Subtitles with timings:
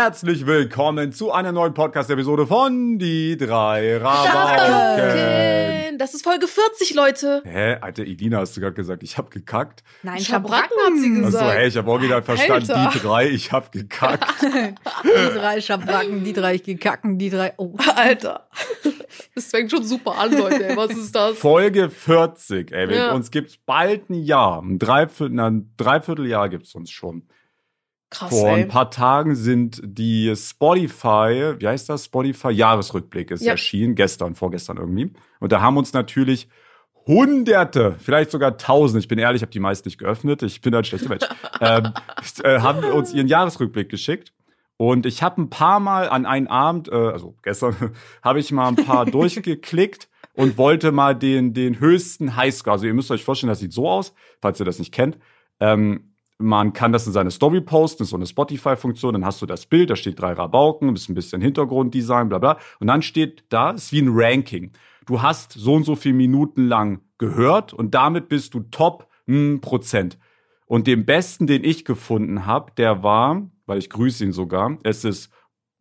[0.00, 5.98] Herzlich willkommen zu einer neuen Podcast-Episode von Die drei Rabauken.
[5.98, 7.42] Das ist Folge 40, Leute.
[7.44, 9.82] Hä, Alter, Elina, hast du gerade gesagt, ich hab gekackt?
[10.04, 11.52] Nein, Schabracken hat sie Achso, gesagt.
[11.58, 12.90] hey, ich hab original verstanden, Alter.
[12.94, 14.32] die drei, ich hab gekackt.
[15.02, 17.54] Die drei Schabracken, die drei gekacken, die drei.
[17.56, 17.74] Oh.
[17.96, 18.46] Alter.
[19.34, 20.68] Das fängt schon super an, Leute.
[20.68, 20.76] Ey.
[20.76, 21.36] Was ist das?
[21.36, 23.10] Folge 40, ey, Ja.
[23.12, 27.24] uns gibt's bald ein Jahr, ein Dreiviertel, na, ein Dreivierteljahr gibt's uns schon.
[28.10, 32.06] Krass, Vor ein paar Tagen sind die Spotify, wie heißt das?
[32.06, 33.52] Spotify Jahresrückblick ist Ja.
[33.52, 35.12] erschienen, gestern, vorgestern irgendwie.
[35.38, 36.48] Und da haben uns natürlich
[37.06, 40.74] Hunderte, vielleicht sogar Tausende, ich bin ehrlich, ich habe die meisten nicht geöffnet, ich bin
[40.74, 41.24] ein schlechter Mensch,
[41.60, 41.92] ähm,
[42.42, 44.32] äh, haben uns ihren Jahresrückblick geschickt.
[44.76, 47.92] Und ich habe ein paar Mal an einen Abend, äh, also gestern,
[48.22, 52.72] habe ich mal ein paar durchgeklickt und wollte mal den, den höchsten Highscore.
[52.72, 55.18] Also ihr müsst euch vorstellen, das sieht so aus, falls ihr das nicht kennt.
[55.60, 56.09] Ähm,
[56.40, 59.66] man kann das in seine Story posten, ist so eine Spotify-Funktion, dann hast du das
[59.66, 62.58] Bild, da steht drei Rabauken, ist ein bisschen Hintergrunddesign, bla bla.
[62.80, 64.72] Und dann steht da, ist wie ein Ranking.
[65.06, 69.60] Du hast so und so viele Minuten lang gehört und damit bist du Top hm,
[69.60, 70.18] Prozent.
[70.66, 75.04] Und den besten, den ich gefunden habe, der war, weil ich grüße ihn sogar, es
[75.04, 75.30] ist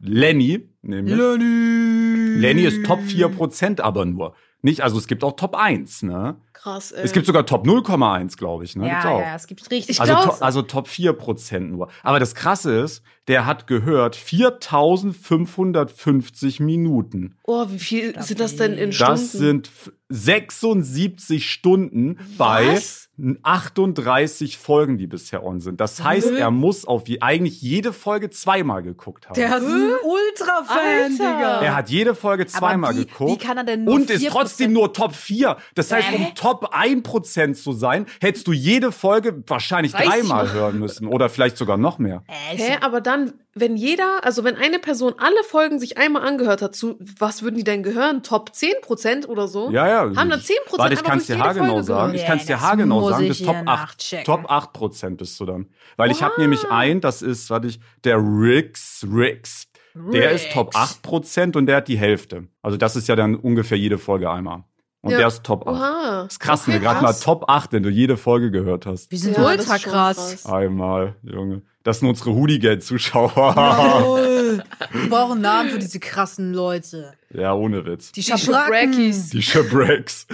[0.02, 1.16] Lenny, nämlich.
[1.16, 2.40] Lenny.
[2.40, 4.34] Lenny ist Top 4% aber nur.
[4.62, 6.38] Nicht, also es gibt auch Top 1, ne?
[6.62, 7.06] Krass, ey.
[7.06, 8.90] Es gibt sogar Top 0,1, glaube ich, ne?
[8.90, 9.22] Gibt's Ja, auch.
[9.22, 9.92] ja, es gibt richtig.
[9.96, 11.88] Ich Also, to also Top 4% nur.
[12.04, 17.36] Aber das Krasse ist, der hat gehört 4550 Minuten.
[17.44, 19.12] oh, wie viel sind das denn in Stunden?
[19.14, 19.70] Das sind
[20.10, 23.10] 76 Stunden bei Was?
[23.44, 25.82] 38 Folgen, die bisher on sind.
[25.82, 29.36] Das heißt, er muss auf je, eigentlich jede Folge zweimal geguckt haben.
[29.36, 31.12] der ist ein Ultra-Fan.
[31.12, 31.62] Digga.
[31.62, 33.32] er hat jede Folge zweimal wie, geguckt.
[33.42, 34.30] Wie kann er denn nur und ist 4%?
[34.30, 35.58] trotzdem nur Top 4.
[35.76, 36.34] Das heißt, um?
[36.36, 41.08] Top 1% zu sein, hättest du jede Folge wahrscheinlich dreimal hören müssen.
[41.08, 42.24] Oder vielleicht sogar noch mehr.
[42.28, 46.62] Äh, Hä, aber dann, wenn jeder, also wenn eine Person alle Folgen sich einmal angehört
[46.62, 48.24] hat, zu was würden die denn gehören?
[48.24, 49.70] Top 10% oder so?
[49.72, 50.00] Ja, ja.
[50.16, 52.14] Haben dann 10% Warte, ich kann es dir haargenau sagen.
[52.14, 53.28] Ich kann es dir haargenau das sagen.
[53.28, 53.66] Bis Top hier 8.
[53.66, 54.26] nachchecken.
[54.26, 55.68] Top 8% bist du dann.
[55.98, 59.68] Weil ich habe nämlich einen, das ist, warte ich, der Rix, Rix.
[60.14, 62.48] Der ist Top 8% und der hat die Hälfte.
[62.62, 64.64] Also das ist ja dann ungefähr jede Folge einmal.
[65.02, 65.18] Und Ja.
[65.20, 65.76] der ist Top 8.
[65.76, 66.24] Oha.
[66.24, 67.14] Das ist krass, wenn Okay, du gerade mal.
[67.14, 69.12] Top 8, wenn du jede Folge gehört hast.
[69.12, 70.18] Wir sind Ja, das ultra krass.
[70.18, 70.46] krass.
[70.46, 71.62] Einmal, Junge.
[71.84, 73.54] Das sind unsere Hooligan-Zuschauer.
[73.56, 74.64] Jawohl.
[74.92, 77.14] Wir brauchen einen Namen für diese krassen Leute.
[77.34, 78.12] ja, ohne Witz.
[78.12, 78.24] Die.
[78.24, 79.30] Schabrackies.
[79.30, 80.28] Die Shabracks.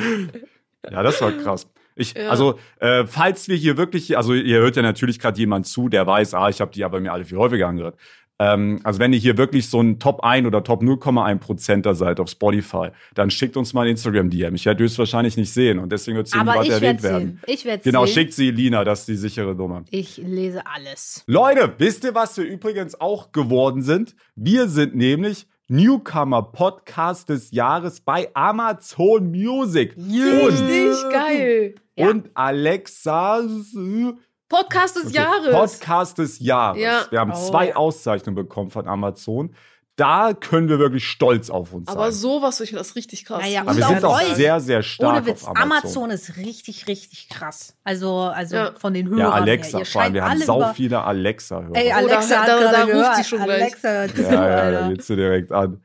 [0.90, 1.68] ja, das war krass.
[1.96, 2.30] Ich, Ja.
[2.30, 6.06] Also, äh, falls wir hier wirklich, also ihr hört ja natürlich gerade jemand zu, der
[6.06, 7.98] weiß, ah, ich habe die aber mir alle viel häufiger angehört.
[8.38, 12.20] Ähm, also wenn ihr hier wirklich so ein Top 1 oder Top 0,1 Prozenter seid
[12.20, 14.56] auf Spotify, dann schickt uns mal ein Instagram-DM.
[14.56, 17.28] Ich werde höchstwahrscheinlich nicht sehen und deswegen wird sie ich erwähnt werde werden.
[17.28, 17.42] sehen.
[17.48, 18.14] Ich werde Genau, sehen.
[18.14, 19.84] schickt sie Lina, das ist die sichere Nummer.
[19.90, 21.24] Ich lese alles.
[21.28, 24.16] Leute, wisst ihr, was wir übrigens auch geworden sind?
[24.36, 29.96] Wir sind nämlich Newcomer Podcast des Jahres bei Amazon Music.
[29.98, 31.76] Richtig geil.
[31.96, 32.10] Ja.
[32.10, 33.42] Und Alexa
[34.50, 35.52] Podcast des Jahres.
[35.52, 36.82] Podcast des Jahres.
[36.82, 37.06] Ja.
[37.10, 37.48] Wir haben Oh.
[37.50, 39.56] zwei Auszeichnungen bekommen von Amazon.
[39.98, 42.20] Da können wir wirklich stolz auf uns aber sein.
[42.20, 43.42] sowas, ich finde das richtig krass.
[43.42, 44.36] Naja, Aber wir sind auch euch.
[44.36, 46.04] sehr, sehr stark Ohne Witz, auf Amazon.
[46.04, 46.12] Amazon.
[46.12, 47.76] ist richtig, richtig krass.
[47.86, 48.74] Also, also Ja.
[48.78, 49.86] von den Hörern Ja, Alexa, her.
[49.86, 50.08] Vor allem.
[50.08, 51.76] scheint Wir haben sau viele Alexa-Hörer.
[51.78, 53.16] Ey, Oh, Alexa da- hat da- gerade da ruft gehört.
[53.16, 53.62] sie schon gleich.
[53.62, 55.82] Alexa zu, ja, ja, da geht's dir direkt an.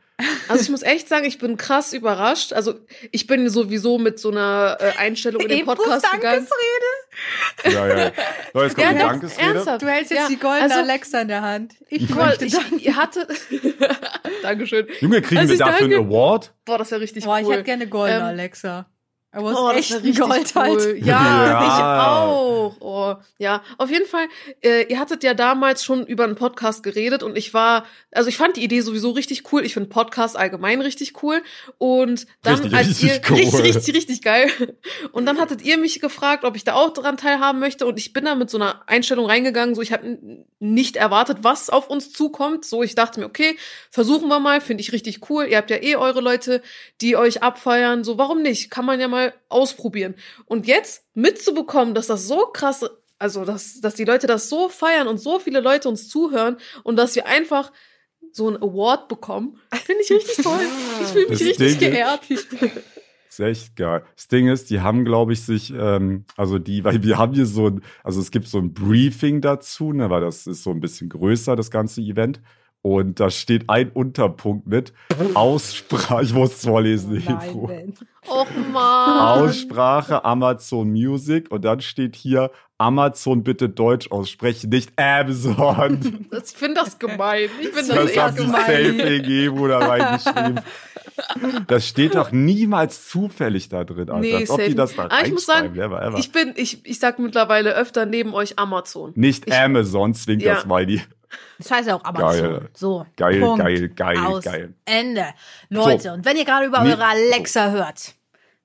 [0.48, 2.52] Also ich muss echt sagen, ich bin krass überrascht.
[2.52, 2.74] Also
[3.12, 6.20] ich bin sowieso mit so einer äh, Einstellung in den Podcast gegangen.
[6.22, 6.50] Dankesrede.
[7.64, 8.12] Ja, ja.
[8.52, 9.48] So, jetzt kommt Ja, die Dankesrede.
[9.54, 9.82] ernsthaft.
[9.82, 11.74] Du hältst jetzt Ja, die goldene also- Alexa in der Hand.
[11.88, 12.54] Ich möchte ich,
[12.84, 13.26] ihr hatte.
[14.42, 14.86] Dankeschön.
[15.00, 16.54] Junge, kriegen Also wir ich dafür danke- einen Award?
[16.64, 17.42] Boah, das wäre richtig Boah, cool.
[17.42, 18.86] ich hätte gerne goldene Ähm, Alexa.
[19.32, 20.62] Aber Oh, es das ist echt richtig Gold cool.
[20.62, 21.06] halt.
[21.06, 21.62] Ja, Ja.
[21.62, 22.76] ich auch.
[22.80, 24.26] Oh, ja, auf jeden Fall.
[24.60, 28.36] Äh, ihr hattet ja damals schon über einen Podcast geredet und ich war, also ich
[28.36, 29.64] fand die Idee sowieso richtig cool.
[29.64, 31.42] Ich finde Podcast allgemein richtig cool.
[31.78, 33.36] Und dann, Richtig, als richtig ihr cool.
[33.36, 34.50] richtig, richtig, richtig geil.
[35.12, 37.86] Und dann hattet ihr mich gefragt, ob ich da auch dran teilhaben möchte.
[37.86, 39.74] Und ich bin da mit so einer Einstellung reingegangen.
[39.76, 40.18] So, ich habe
[40.58, 42.64] nicht erwartet, was auf uns zukommt.
[42.64, 43.56] So, ich dachte mir, okay,
[43.90, 45.46] versuchen wir mal, finde ich richtig cool.
[45.46, 46.62] Ihr habt ja eh eure Leute,
[47.00, 48.02] die euch abfeiern.
[48.02, 48.70] So, warum nicht?
[48.70, 50.14] Kann man ja mal ausprobieren.
[50.46, 52.84] Und jetzt mitzubekommen, dass das so krass,
[53.18, 56.96] also dass, dass die Leute das so feiern und so viele Leute uns zuhören und
[56.96, 57.72] dass wir einfach
[58.32, 60.60] so einen Award bekommen, finde ich richtig toll.
[61.02, 62.80] Ich fühle mich Das richtig Ding ist- geehrt.
[63.28, 64.04] ist echt geil.
[64.16, 67.46] Das Ding ist, die haben, glaube ich, sich, ähm, also die, weil wir haben hier
[67.46, 70.80] so ein, also es gibt so ein Briefing dazu, ne, weil das ist so ein
[70.80, 72.40] bisschen größer, das ganze Event.
[72.82, 74.94] Und da steht ein Unterpunkt mit
[75.34, 76.22] Aussprache.
[76.22, 77.16] Ich muss es vorlesen.
[77.18, 77.66] Hebro.
[77.68, 77.94] Nein.
[78.28, 79.18] Och man.
[79.42, 86.26] Aussprache Amazon Music und dann steht hier Amazon bitte Deutsch aussprechen, nicht Amazon.
[86.30, 87.50] Das- Ich finde das gemein.
[87.60, 88.60] Ich finde Das, das, die gemein.
[88.60, 90.60] safe EG da reingeschrieben.
[91.66, 94.20] Das steht doch niemals zufällig da drin, Alter.
[94.20, 95.72] Nee, Als ob die das da Aber ich muss sagen.
[95.74, 96.18] Never ever.
[96.18, 99.12] Ich bin, ich, ich sag mittlerweile öfter neben euch Amazon.
[99.16, 100.54] nicht ich- Amazon, zwingt Ja.
[100.54, 100.96] das Smiley.
[100.96, 101.06] Das
[101.70, 102.42] heißt ja auch Amazon.
[102.50, 102.68] Geil.
[102.74, 103.06] So.
[103.16, 103.64] Geil, Punkt.
[103.64, 104.44] geil, geil, Aus.
[104.44, 104.74] geil.
[104.84, 105.26] Ende.
[105.68, 106.10] Leute, So.
[106.12, 108.14] und wenn ihr gerade über eure Alexa hört,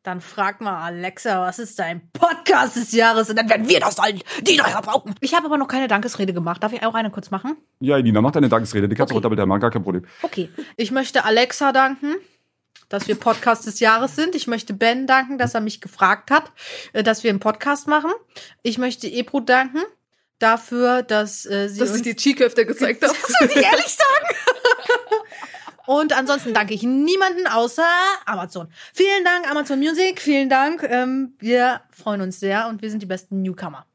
[0.03, 3.29] dann fragt mal Alexa, was ist dein Podcast des Jahres?
[3.29, 5.15] Und dann werden wir das sein, die da brauchen.
[5.19, 6.61] Ich habe aber noch keine Dankesrede gemacht.
[6.61, 7.57] Darf ich auch eine kurz machen?
[7.79, 8.87] Ja, Elina, mach deine Dankesrede.
[8.87, 9.17] Die kannst du Okay.
[9.17, 10.05] runter mit der Mann, gar kein Problem.
[10.21, 10.49] Okay.
[10.77, 12.13] Ich möchte Alexa danken,
[12.87, 14.35] dass wir Podcast des Jahres sind.
[14.35, 16.51] Ich möchte Ben danken, dass er mich gefragt hat,
[16.93, 18.11] äh, dass wir einen Podcast machen.
[18.61, 19.79] Ich möchte Ebro danken
[20.39, 23.13] dafür, dass äh, sie Dass uns ich die Cheekhefte gezeigt habe.
[23.13, 24.35] Das muss ich ehrlich sagen.
[25.85, 27.85] Und ansonsten danke ich niemanden außer
[28.25, 28.69] Amazon.
[28.93, 30.19] Vielen Dank, Amazon Music.
[30.19, 30.83] Vielen Dank.
[30.83, 33.85] Ähm, wir freuen uns sehr und wir sind die besten Newcomer.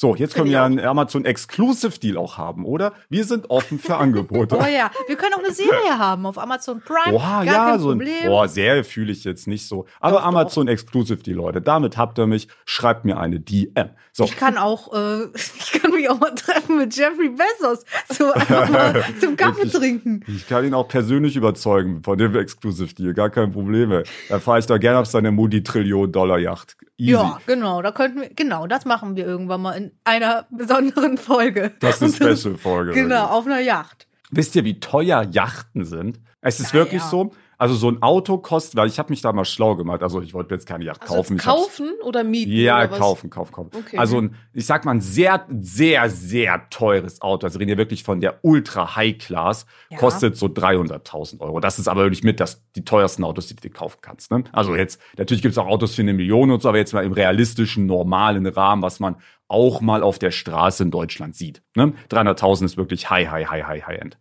[0.00, 2.94] So, jetzt können wir einen Amazon Exclusive Deal auch haben, oder?
[3.10, 4.56] Wir sind offen für Angebote.
[4.58, 7.18] Oh ja, wir können auch eine Serie haben auf Amazon Prime.
[7.18, 9.84] Gar ja, kein so ein, boah, Serie fühle ich jetzt nicht so.
[10.00, 10.26] Aber Doch, doch.
[10.28, 11.60] Amazon Exclusive, die Leute.
[11.60, 12.48] Damit habt ihr mich.
[12.64, 13.90] Schreibt mir eine DM.
[14.12, 14.24] So.
[14.24, 17.84] Ich kann auch, äh, ich kann mich auch mal treffen mit Jeffrey Bezos.
[18.08, 20.24] So einfach mal zum Kaffee Ich- trinken.
[20.28, 23.12] Ich kann ihn auch persönlich überzeugen von dem Exclusive Deal.
[23.12, 24.02] Gar kein Problem.
[24.30, 26.78] Da fahre ich da gerne auf seine Multi-Trillion-Dollar-Yacht.
[27.00, 27.12] Easy.
[27.12, 31.72] Ja, genau, da könnten wir, genau, das machen wir irgendwann mal in einer besonderen Folge.
[31.80, 32.92] Das ist eine Special-Folge.
[32.94, 34.06] Genau, auf einer Yacht.
[34.30, 36.20] Wisst ihr, wie teuer Yachten sind?
[36.40, 37.08] Es ist Ja, wirklich ja.
[37.08, 37.32] so.
[37.60, 40.02] Also so ein Auto kostet, weil ich habe mich da mal schlau gemacht.
[40.02, 41.36] Also ich wollte jetzt keine Yacht Also kaufen.
[41.36, 42.50] kaufen oder mieten?
[42.52, 43.70] Ja, oder kaufen, kaufen, kaufen.
[43.74, 43.98] Okay.
[43.98, 47.46] Also ein, ich sag mal, ein sehr, sehr, sehr teures Auto.
[47.46, 49.66] Also reden wir wirklich von der Ultra High Class.
[49.90, 49.98] Ja.
[49.98, 51.60] Kostet so 300.000 Euro.
[51.60, 54.30] Das ist aber wirklich mit das, die teuersten Autos, die du dir kaufen kannst.
[54.30, 54.42] Ne?
[54.52, 57.12] Also jetzt, natürlich gibt's auch Autos für eine Million und so, aber jetzt mal im
[57.12, 59.16] realistischen, normalen Rahmen, was man
[59.48, 61.60] auch mal auf der Straße in Deutschland sieht.
[61.76, 61.92] Ne?
[62.08, 64.16] 300.000 ist wirklich high, high, high, high, high end.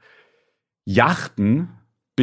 [0.84, 1.70] Yachten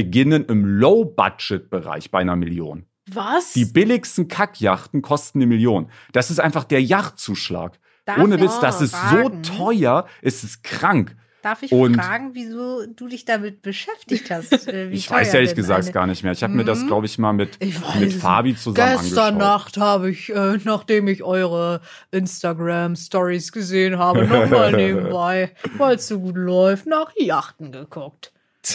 [0.01, 2.85] beginnen im Low-Budget-Bereich bei einer Million.
[3.11, 3.55] Was?
[3.55, 5.89] Die billigsten Kackjachten kosten eine Million.
[6.13, 7.79] Das ist einfach der Yachtzuschlag.
[8.05, 9.43] Darf Ohne Witz, das ist fragen?
[9.43, 11.17] so teuer, es ist krank.
[11.41, 14.53] Darf ich Und- fragen, wieso du dich damit beschäftigt hast?
[14.69, 16.33] Äh, ich weiß ehrlich gesagt eine- gar nicht mehr.
[16.33, 16.87] Ich habe mir das, Mhm.
[16.89, 19.39] glaube ich, mal mit, Ich mit es Fabi zusammen Gestern angeschaut.
[19.39, 26.19] Nacht habe ich, äh, nachdem ich eure Instagram-Stories gesehen habe, nochmal nebenbei, weil es so
[26.21, 28.33] gut läuft, nach Yachten geguckt.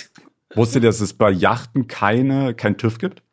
[0.56, 3.24] Wusstet ihr, dass es bei Yachten keine, kein TÜV gibt?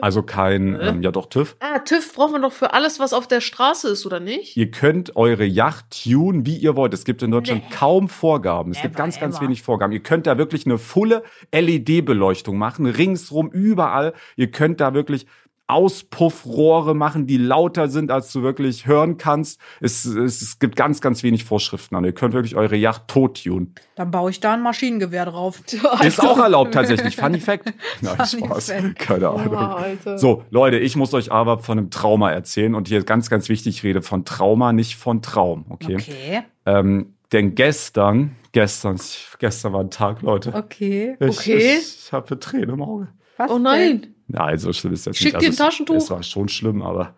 [0.00, 1.54] Also kein, ähm, ja doch TÜV.
[1.60, 4.56] Ah, TÜV braucht man doch für alles, was auf der Straße ist, oder nicht?
[4.56, 6.92] Ihr könnt eure Yacht tunen, wie ihr wollt.
[6.94, 7.76] Es gibt in Deutschland Nee.
[7.76, 8.72] kaum Vorgaben.
[8.72, 9.44] Es gibt Never ganz, ganz ever.
[9.44, 9.92] wenig Vorgaben.
[9.92, 11.22] Ihr könnt da wirklich eine volle
[11.52, 14.14] LED-Beleuchtung machen, ringsrum, überall.
[14.34, 15.26] Ihr könnt da wirklich
[15.68, 19.60] Auspuffrohre machen, die lauter sind, als du wirklich hören kannst.
[19.80, 22.04] Es, es, es gibt ganz, ganz wenig Vorschriften an.
[22.04, 23.74] Ihr könnt wirklich eure Yacht tot tunen.
[23.94, 25.62] Dann baue ich da ein Maschinengewehr drauf.
[26.02, 27.16] Ist auch erlaubt tatsächlich.
[27.16, 27.66] Funny Fact.
[28.00, 28.70] Nein, Funny Spaß.
[28.72, 28.98] Fact.
[28.98, 29.54] Keine Ahnung.
[29.56, 30.18] Alter.
[30.18, 32.74] So, Leute, ich muss euch aber von einem Trauma erzählen.
[32.74, 35.66] Und hier ganz, ganz wichtig, ich rede von Trauma, nicht von Traum.
[35.68, 35.94] Okay.
[35.96, 38.98] Okay, Ähm, denn gestern, gestern,
[39.38, 40.54] gestern war ein Tag, Leute.
[40.54, 41.16] okay.
[41.20, 41.76] Ich, Okay.
[41.78, 43.08] Ich, ich habe Tränen im Auge.
[43.36, 44.14] Was Oh denn?
[44.28, 44.58] Nein.
[44.58, 45.42] So schlimm ist das Schick nicht.
[45.42, 45.96] dir ein es- Taschentuch.
[45.96, 47.14] Es war schon schlimm, aber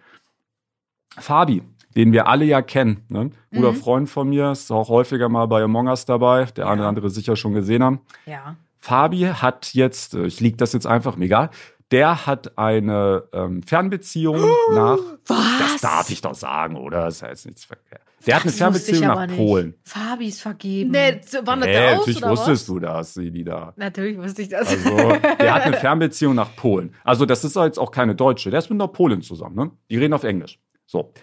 [1.19, 1.63] Fabi,
[1.97, 3.31] den wir alle ja kennen, ne?
[3.53, 3.77] guter Mhm.
[3.77, 6.89] Freund von mir, ist auch häufiger mal bei Among Us dabei, der eine oder Ja.
[6.89, 8.01] andere sicher schon gesehen haben.
[8.27, 8.57] Ja.
[8.79, 11.51] Fabi hat jetzt, äh, ich lieg das jetzt einfach, mir egal,
[11.91, 14.39] der hat eine ähm, Fernbeziehung
[14.73, 15.59] nach, Was?
[15.59, 17.05] das darf ich doch sagen, oder?
[17.05, 18.03] Das jetzt nichts verkehrt.
[18.27, 19.37] Der hat eine Fernbeziehung nach nicht.
[19.39, 19.75] Polen.
[19.83, 20.91] Fabi ist vergeben.
[20.91, 22.75] Nee, wandert Nee, der aus, natürlich oder wusstest was?
[22.75, 23.73] du das, die da.
[23.77, 24.69] Natürlich wusste ich das.
[24.69, 26.95] Also, der hat eine Fernbeziehung nach Polen.
[27.03, 28.51] Also, das ist jetzt auch keine Deutsche.
[28.51, 29.71] Der ist mit einer Polin zusammen, ne?
[29.89, 30.59] Die reden auf Englisch.
[30.85, 31.15] So.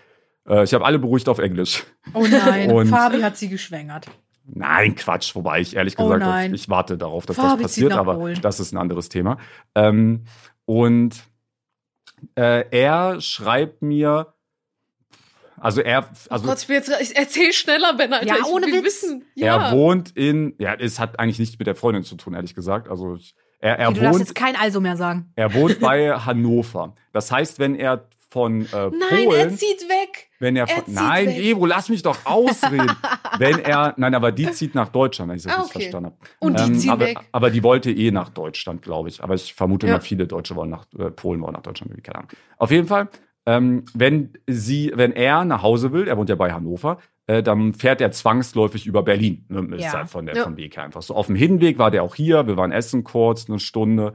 [0.50, 1.84] Äh, ich habe alle beruhigt auf Englisch.
[2.16, 4.08] oh nein, Und- Fabi hat sie geschwängert.
[4.50, 6.54] Nein, Quatsch, wobei ich ehrlich Oh gesagt, nein.
[6.56, 8.40] ich warte darauf, dass Fabi das passiert, aber Polen.
[8.42, 9.38] das ist ein anderes Thema.
[9.76, 10.24] Ähm,
[10.68, 11.24] und
[12.36, 14.34] äh, er schreibt mir,
[15.60, 18.28] also er, Oh also Gott, ich, jetzt, ich erzähl schneller, Ben, Alter.
[18.28, 18.84] Ja, ich ohne Witz.
[18.84, 19.26] wissen.
[19.34, 19.70] Ja.
[19.70, 22.90] er wohnt in, ja, es hat eigentlich nichts mit der Freundin zu tun, ehrlich gesagt.
[22.90, 25.32] Also ich, er, er Okay, du darfst wohnt jetzt kein Also mehr sagen.
[25.36, 26.96] Er wohnt bei Hannover.
[27.14, 28.08] Das heißt, wenn er
[28.38, 28.92] von äh, Nein,
[29.26, 30.30] Polen, er zieht weg.
[30.40, 31.38] wenn er er von, zieht nein, weg.
[31.40, 32.96] Evo, lass mich doch ausreden.
[33.40, 35.84] wenn er, nein, aber die zieht nach Deutschland, wenn ich das Ah, richtig okay.
[35.86, 36.18] verstanden habe.
[36.40, 37.18] Und die ziehen aber, weg.
[37.32, 39.24] aber die wollte eh nach Deutschland, glaube ich.
[39.24, 39.94] Aber ich vermute Ja.
[39.94, 42.30] mal, viele Deutsche wollen nach äh, Polen wollen nach Deutschland, keine Ahnung.
[42.58, 43.10] Auf jeden Fall,
[43.48, 47.74] ähm, wenn sie, wenn er nach Hause will, er wohnt ja bei Hannover, äh, dann
[47.74, 49.46] fährt er zwangsläufig über Berlin.
[49.50, 49.76] Ne?
[49.78, 49.94] Ist Ja.
[49.94, 50.44] halt von der Ja.
[50.44, 51.16] vom Weg her einfach so.
[51.16, 54.14] Auf dem Hinweg war der auch hier, wir waren essen kurz, eine Stunde,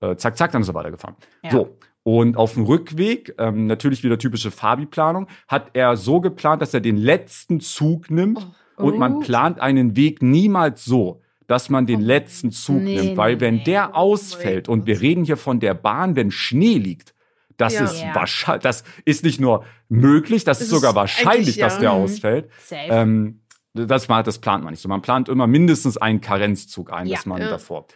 [0.00, 1.16] äh, zack, zack, dann ist er weitergefahren.
[1.44, 1.50] Ja.
[1.52, 1.76] So.
[2.04, 6.80] Und auf dem Rückweg, ähm, natürlich wieder typische Fabi-Planung, hat er so geplant, dass er
[6.80, 8.44] den letzten Zug nimmt
[8.76, 8.84] Oh.
[8.84, 9.20] und man Oh.
[9.20, 12.06] plant einen Weg niemals so, dass man den Oh.
[12.06, 13.64] letzten Zug Nee, nimmt, weil wenn nee.
[13.64, 17.14] der Oh ausfällt und wir reden hier von der Bahn, wenn Schnee liegt,
[17.56, 17.84] das Ja.
[17.84, 18.14] ist Ja.
[18.14, 21.80] wahrscheinlich, das ist nicht nur möglich, das Es ist sogar wahrscheinlich, eigentlich, dass ja.
[21.82, 22.48] der ausfällt.
[22.58, 22.80] Safe.
[22.90, 23.40] Ähm,
[23.74, 24.88] das, das plant man nicht so.
[24.88, 27.16] Man plant immer mindestens einen Karenzzug ein, Ja.
[27.16, 27.48] dass man Ja.
[27.50, 27.86] davor.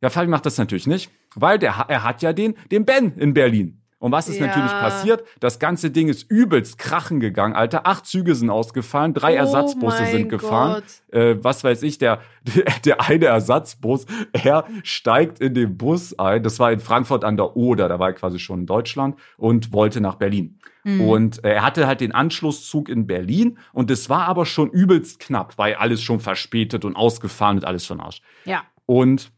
[0.00, 3.34] Ja, Fabi macht das natürlich nicht, weil der, er hat ja den, den Ben in
[3.34, 3.82] Berlin.
[4.00, 4.46] Und was ist Ja.
[4.46, 5.24] natürlich passiert?
[5.40, 7.84] Das ganze Ding ist übelst krachen gegangen, Alter.
[7.84, 10.84] Acht Züge sind ausgefallen, drei Oh Ersatzbusse sind gefahren.
[11.10, 12.20] Äh, was weiß ich, der,
[12.84, 16.44] der, eine Ersatzbus, er steigt in den Bus ein.
[16.44, 19.72] Das war in Frankfurt an der Oder, da war er quasi schon in Deutschland und
[19.72, 20.60] wollte nach Berlin.
[20.84, 21.00] Mhm.
[21.00, 25.18] Und äh, er hatte halt den Anschlusszug in Berlin und es war aber schon übelst
[25.18, 28.22] knapp, weil alles schon verspätet und ausgefahren und alles von Arsch.
[28.44, 28.62] ja.
[28.86, 29.32] Und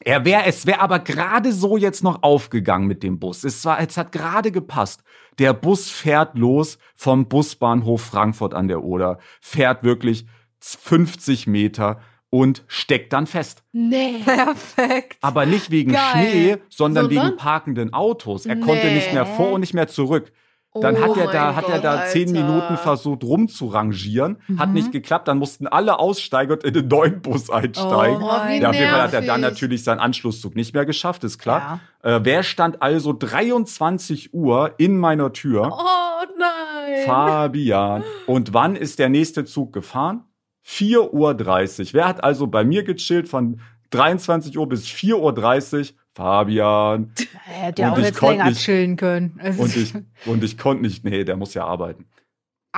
[0.00, 3.44] er wäre, es wäre aber gerade so jetzt noch aufgegangen mit dem Bus.
[3.44, 5.02] Es war, es hat gerade gepasst.
[5.38, 10.26] Der Bus fährt los vom Busbahnhof Frankfurt an der Oder, fährt wirklich
[10.60, 12.00] 50 Meter
[12.30, 13.62] und steckt dann fest.
[13.72, 14.18] Nee.
[14.24, 15.18] Perfekt.
[15.20, 16.02] Aber nicht wegen Geil.
[16.12, 17.26] Schnee, sondern, Sondern?
[17.28, 18.46] wegen parkenden Autos.
[18.46, 19.36] Er konnte nicht mehr Nee.
[19.36, 20.32] vor und nicht mehr zurück.
[20.80, 22.40] Dann Oh hat er da, mein hat er Gott, da zehn Alter.
[22.46, 24.74] Minuten versucht rumzurangieren, hat Mhm.
[24.74, 28.22] nicht geklappt, dann mussten alle aussteigen und in den neuen Bus einsteigen.
[28.22, 31.38] Oh, ja, auf jeden Fall hat er dann natürlich seinen Anschlusszug nicht mehr geschafft, ist
[31.38, 31.80] klar.
[32.02, 35.70] Äh, wer stand also 23 Uhr in meiner Tür?
[35.72, 37.04] Oh nein.
[37.04, 38.04] Fabian.
[38.26, 40.24] Und wann ist der nächste Zug gefahren?
[40.64, 41.94] 4.30 Uhr.
[41.94, 45.96] Wer hat also bei mir gechillt von 23 Uhr bis 4.30 Uhr?
[46.16, 47.12] Fabian.
[47.46, 49.38] Er hätte ja Und auch ich jetzt konnte länger nicht- chillen können.
[49.42, 49.94] Es Und ich,
[50.26, 52.06] und ich konnte nicht, nee, der muss ja arbeiten.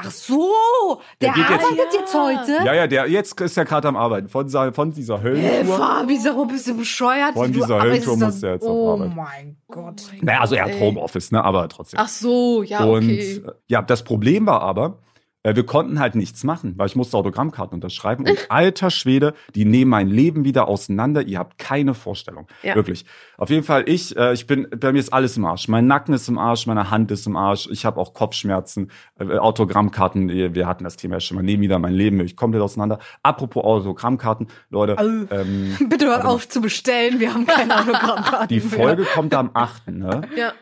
[0.00, 0.52] Ach so,
[1.20, 2.64] der, Der geht jetzt- arbeitet jetzt heute?
[2.64, 4.28] Ja, ja, der, jetzt ist er gerade am Arbeiten.
[4.28, 5.76] Von dieser, von dieser Äh, Höllentour.
[5.76, 7.34] Fabi, sag mal, bist du bescheuert?
[7.34, 9.16] Von dieser Höllentour muss der jetzt auf Oh Arbeit.
[9.16, 10.02] mein Gott.
[10.04, 10.80] Oh mein Naja, also er Gott, hat.
[10.80, 11.98] Homeoffice, ne, aber trotzdem.
[12.00, 13.42] Ach so, ja, und okay.
[13.44, 15.07] äh, ja, das Problem war aber, äh,
[15.44, 18.24] wir konnten halt nichts machen, weil ich musste Autogrammkarten unterschreiben.
[18.28, 21.22] Und alter Schwede, die nehmen mein Leben wieder auseinander.
[21.22, 22.48] Ihr habt keine Vorstellung.
[22.62, 22.74] Ja.
[22.74, 23.04] Wirklich.
[23.36, 25.68] Auf jeden Fall, ich, äh, ich bin, bei mir ist alles im Arsch.
[25.68, 27.68] Mein Nacken ist im Arsch, meine Hand ist im Arsch.
[27.70, 28.90] Ich habe auch Kopfschmerzen.
[29.18, 32.62] Äh, Autogrammkarten, wir hatten das Thema ja schon mal, nehmen wieder mein Leben wirklich komplett
[32.62, 32.98] auseinander.
[33.22, 35.04] Apropos Autogrammkarten, Leute, Au.
[35.04, 38.78] ähm, Bitte hört auf zu bestellen, wir haben keine Autogrammkarten die mehr.
[38.78, 39.88] Folge kommt am 8.
[39.88, 40.22] Ne?
[40.36, 40.52] Ja.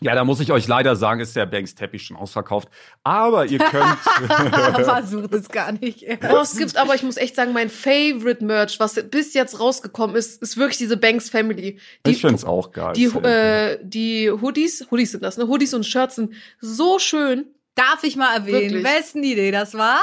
[0.00, 2.68] Ja, da muss ich euch leider sagen, ist der Banks Teppich schon ausverkauft.
[3.02, 3.98] Aber ihr könnt.
[4.84, 6.04] Versucht es gar nicht.
[6.30, 10.14] Oh, es gibt aber, ich muss echt sagen, mein Favorite Merch, was bis jetzt rausgekommen
[10.16, 11.78] ist, ist wirklich diese Banks Family.
[12.04, 12.92] Die, ich find's auch geil.
[12.94, 15.46] die, äh, die Hoodies, Hoodies sind das, ne?
[15.46, 17.46] Hoodies und Shirts sind so schön.
[17.74, 18.84] Darf ich mal erwähnen, Wirklich?
[18.84, 20.00] wessen Idee das war?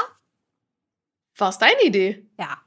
[1.36, 2.26] War es deine Idee?
[2.38, 2.58] Ja.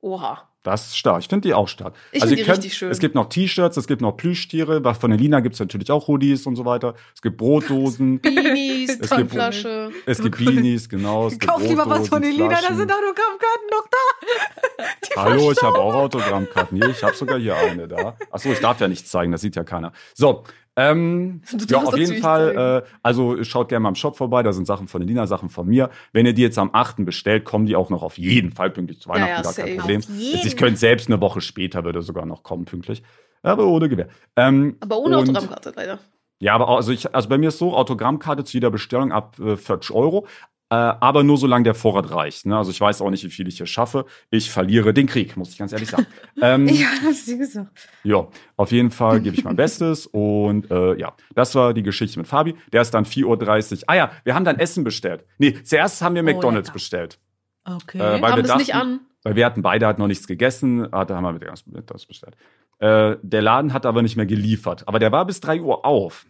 [0.00, 0.51] Oha.
[0.62, 1.20] Das ist stark.
[1.20, 1.94] Ich finde die auch stark.
[2.12, 2.90] Ich also find ihr die könnt, richtig schön.
[2.90, 4.82] Es gibt noch T-Shirts, es gibt noch Plüschtiere.
[4.94, 6.94] Von der Lina gibt's natürlich auch Hoodies und so weiter.
[7.14, 8.20] Es gibt Brotdosen.
[8.22, 9.90] Beanies, Es gibt- Trinkflasche.
[10.06, 11.26] es gibt Beanies, genau.
[11.26, 14.84] Es gibt Kauf lieber was von Brotdosen, Elina, da sind Autogrammkarten noch da.
[15.14, 16.76] Die Hallo, ich habe auch Autogrammkarten.
[16.78, 18.16] Hier, ich habe sogar hier eine da.
[18.30, 19.92] Ach so, ich darf ja nichts zeigen, das sieht ja keiner.
[20.14, 20.44] So,
[20.76, 22.86] ähm, ja, auf jeden Fall, zeigen.
[22.86, 25.66] äh, also schaut gerne mal im Shop vorbei, da sind Sachen von Elina, Sachen von
[25.66, 25.90] mir.
[26.12, 27.04] Wenn ihr die jetzt am 8.
[27.04, 29.76] bestellt, kommen die auch noch auf jeden Fall pünktlich zu Ja, Weihnachten, ja, gar kein.
[29.76, 30.00] Problem.
[30.18, 33.02] Ich könnte selbst eine Woche später würde sogar noch kommen, pünktlich.
[33.42, 34.08] Aber ohne Gewehr.
[34.36, 35.98] Ähm, Aber ohne und- Autogrammkarte leider.
[36.38, 39.56] Ja, aber also, ich, also bei mir ist so, Autogrammkarte zu jeder Bestellung ab äh,
[39.56, 40.26] 40 Euro.
[40.72, 42.46] Äh, aber nur solange der Vorrat reicht.
[42.46, 42.56] Ne?
[42.56, 44.06] Also ich weiß auch nicht, wie viel ich hier schaffe.
[44.30, 46.06] Ich verliere den Krieg, muss ich ganz ehrlich sagen.
[46.40, 47.88] ähm, Ja, hast du gesagt.
[48.04, 48.26] ja,
[48.56, 50.06] auf jeden Fall gebe ich mein Bestes.
[50.06, 52.54] Und äh, ja, das war die Geschichte mit Fabi.
[52.72, 53.78] Der ist dann 4.30 Uhr.
[53.88, 55.26] Ah ja, wir haben dann Essen bestellt.
[55.36, 56.72] Nee, zuerst haben wir Oh, McDonalds lecker.
[56.74, 57.18] bestellt.
[57.64, 57.98] Okay.
[57.98, 59.00] Äh, weil Haben wir das nicht dachten- an.
[59.24, 60.88] Weil wir hatten beide halt noch nichts gegessen.
[60.90, 62.34] Da haben wir McDonalds bestellt.
[62.78, 64.88] Äh, der Laden hat aber nicht mehr geliefert.
[64.88, 66.26] Aber der war bis 3 Uhr auf.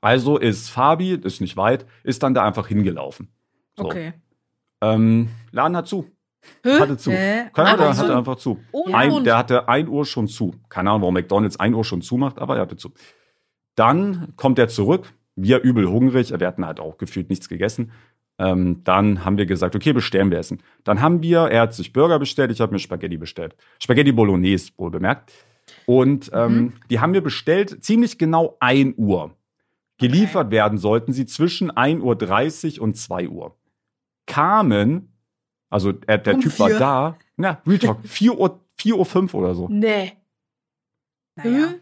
[0.00, 3.28] Also ist Fabi, ist nicht weit, ist dann da einfach hingelaufen.
[3.76, 3.84] So.
[3.84, 4.14] okay.
[4.82, 6.06] Ähm, Laden hat zu.
[6.64, 6.78] Hä?
[6.80, 7.10] Hatte zu.
[7.10, 7.50] Hä?
[7.52, 8.16] Keiner, der Einfach hatte zu?
[8.16, 8.60] einfach zu.
[8.72, 10.54] Ohne Ein, der hatte 1 Uhr schon zu.
[10.68, 12.92] Keine Ahnung, warum McDonalds 1 Uhr schon zumacht, aber er hatte zu.
[13.74, 15.12] Dann kommt er zurück.
[15.36, 16.32] Wir übel hungrig.
[16.38, 17.92] Wir hatten halt auch gefühlt nichts gegessen.
[18.40, 20.62] Ähm, dann haben wir gesagt, okay, bestellen wir Essen.
[20.82, 23.54] Dann haben wir, er hat sich Burger bestellt, ich habe mir Spaghetti bestellt.
[23.78, 25.32] Spaghetti Bolognese, wohl bemerkt.
[25.84, 29.34] Und ähm, die haben wir bestellt ziemlich genau 1 Uhr.
[30.00, 33.56] Geliefert werden sollten sie zwischen 1.30 Uhr und 2 Uhr.
[34.26, 35.12] Kamen,
[35.68, 36.78] also er, der Um Typ war vier.
[36.78, 39.68] da, na, Real Talk, 4 Uhr, 4 Uhr 5 oder so.
[39.68, 40.12] Nee.
[41.36, 41.74] Naja.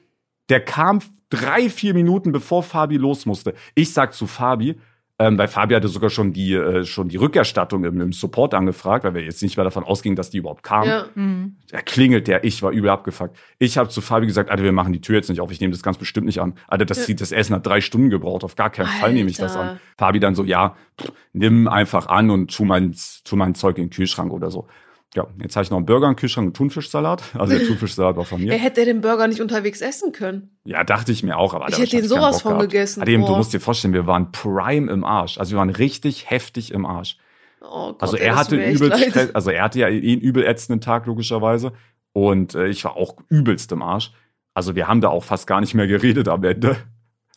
[0.48, 3.54] Der kam drei, vier Minuten bevor Fabi los musste.
[3.74, 4.80] Ich sag zu Fabi,
[5.20, 9.02] Ähm, bei Fabi hatte sogar schon die, äh, schon die Rückerstattung im, im Support angefragt,
[9.04, 10.86] weil wir jetzt nicht mehr davon ausgingen, dass die überhaupt kam.
[10.86, 11.06] Ja.
[11.16, 11.56] Mhm.
[11.70, 13.36] Da klingelt der, ich war übel abgefuckt.
[13.58, 15.72] Ich habe zu Fabi gesagt, Alter, wir machen die Tür jetzt nicht auf, ich nehme
[15.72, 16.54] das ganz bestimmt nicht an.
[16.68, 17.04] Alter, das, Ja.
[17.04, 19.70] sieht das Essen hat drei Stunden gebraucht, auf gar keinen Fall nehme ich das Alter.
[19.72, 19.80] an.
[19.96, 22.94] Fabi dann so, ja, pff, nimm einfach an und tu mein,
[23.24, 24.68] tu mein Zeug in den Kühlschrank oder so.
[25.14, 27.22] Ja, jetzt habe ich noch einen Burger im Kühlschrank und Thunfischsalat.
[27.34, 28.52] Also der Thunfischsalat war von mir.
[28.52, 30.58] Er hätte den Burger nicht unterwegs essen können.
[30.64, 32.70] Ja, dachte ich mir auch, aber Ich hätte den sowas von gehabt.
[32.70, 33.02] gegessen.
[33.02, 35.38] Adem, du musst dir vorstellen, wir waren prime im Arsch.
[35.38, 37.16] Also wir waren richtig heftig im Arsch.
[37.62, 38.92] Oh Gott, Also er hatte übel.
[38.96, 41.72] Stress- also er hatte ja eh einen übel ätzenden Tag logischerweise
[42.12, 44.12] und äh, ich war auch übelst im Arsch.
[44.54, 46.76] Also wir haben da auch fast gar nicht mehr geredet am Ende.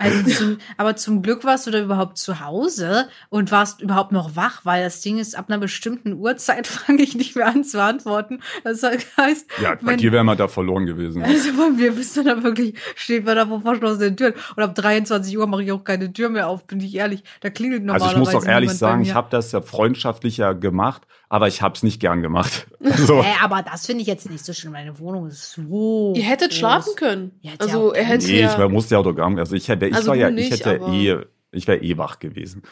[0.02, 4.36] Also zum, aber zum Glück warst du da überhaupt zu Hause und warst überhaupt noch
[4.36, 7.82] wach, weil das Ding ist, ab einer bestimmten Uhrzeit fange ich nicht mehr an zu
[7.82, 8.40] antworten.
[8.64, 11.24] Das heißt, Ja, bei wenn- dir wäre man da verloren gewesen.
[11.24, 14.34] also bei mir bist du da wirklich, steht man da vor verschlossenen Türen.
[14.56, 17.24] Und ab 23 Uhr mache ich auch keine Tür mehr auf, bin ich ehrlich.
[17.42, 21.04] Da klingelt Also normalerweise ich muss auch ehrlich sagen, ich habe das ja freundschaftlicher gemacht,
[21.32, 22.68] aber ich habe es nicht gern gemacht.
[22.84, 24.74] Also, Äh, aber das finde ich jetzt nicht so schlimm.
[24.74, 26.14] Meine Wohnung ist so.
[26.16, 26.58] Ihr hättet groß.
[26.60, 27.32] schlafen können.
[27.58, 28.58] Also er hätte nee, ich ja.
[28.60, 29.38] war- musste ja Autogramm.
[29.38, 31.18] Also ich hätte, ich Also war ja, nicht, ich hätte eh,
[31.52, 32.64] ich wäre eh wach gewesen.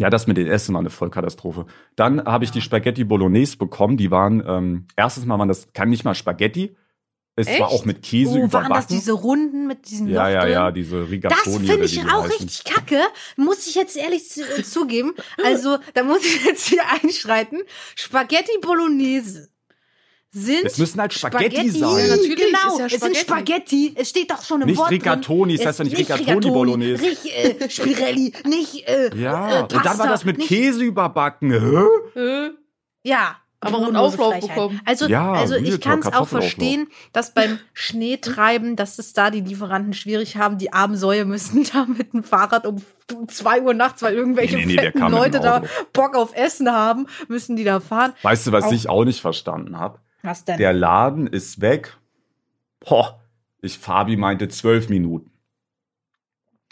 [0.00, 1.66] Ja, das mit den Essen war eine Vollkatastrophe.
[1.96, 3.96] Dann habe ich die Spaghetti Bolognese bekommen.
[3.96, 6.76] Die waren, ähm, erstens mal waren das, kann nicht mal Spaghetti.
[7.38, 7.60] Es Echt?
[7.60, 8.74] war auch mit Käse Oh, waren überbacken.
[8.74, 11.58] das diese Runden mit diesen ja, ja, ja, diese Das Rigatoni.
[11.58, 12.30] finde oder ich auch heißen.
[12.32, 13.00] richtig kacke.
[13.36, 15.14] Muss ich jetzt ehrlich zu, äh, zugeben.
[15.44, 17.60] Also, da muss ich jetzt hier einschreiten.
[17.94, 19.50] Spaghetti Bolognese
[20.30, 21.80] sind Es müssen halt Spaghetti sein.
[21.80, 23.86] Ja, natürlich, genau, ist ja es sind Spaghetti.
[23.86, 23.94] Spaghetti.
[23.94, 25.68] Es steht doch schon im Nicht Wort Rigatoni, es drin.
[25.68, 27.02] heißt ja nicht Rigatoni Bolognese.
[27.02, 30.82] Nicht äh, Spirelli, nicht äh, Ja, äh, und dann Pasta, war das mit nicht, Käse
[30.84, 31.52] überbacken.
[32.14, 32.20] Hä?
[32.20, 32.50] Äh,
[33.04, 33.36] Ja.
[33.60, 34.48] Aber einen Auflauf Frechheit.
[34.54, 34.80] bekommen.
[34.84, 39.40] Also, Ja, also ich kann es auch verstehen, dass beim Schneetreiben, dass es da die
[39.40, 40.58] Lieferanten schwierig haben.
[40.58, 42.80] Die armen Säue müssen da mit dem Fahrrad um
[43.28, 45.62] zwei Uhr nachts, weil irgendwelche Nee, nee, fetten Leute da.
[45.92, 48.12] Bock auf Essen haben, müssen die da fahren.
[48.22, 49.98] Weißt du, was Auch- ich auch nicht verstanden habe?
[50.22, 50.58] Was denn?
[50.58, 51.96] Der Laden ist weg.
[52.80, 53.20] Boah,
[53.60, 55.32] ich, Fabi meinte zwölf Minuten.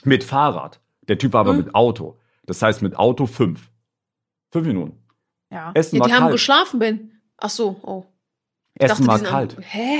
[0.04, 0.80] Mit Fahrrad.
[1.08, 1.58] Der Typ war aber Hm.
[1.58, 2.18] mit Auto.
[2.44, 3.70] Das heißt mit Auto fünf.
[4.52, 5.02] Fünf Minuten.
[5.50, 5.70] Ja.
[5.74, 6.32] Essen ja, war die haben kalt.
[6.32, 7.20] geschlafen, Ben.
[7.38, 8.04] Ach so, oh.
[8.74, 9.56] Ich Essen dachte, war kalt.
[9.56, 9.98] Am, hä?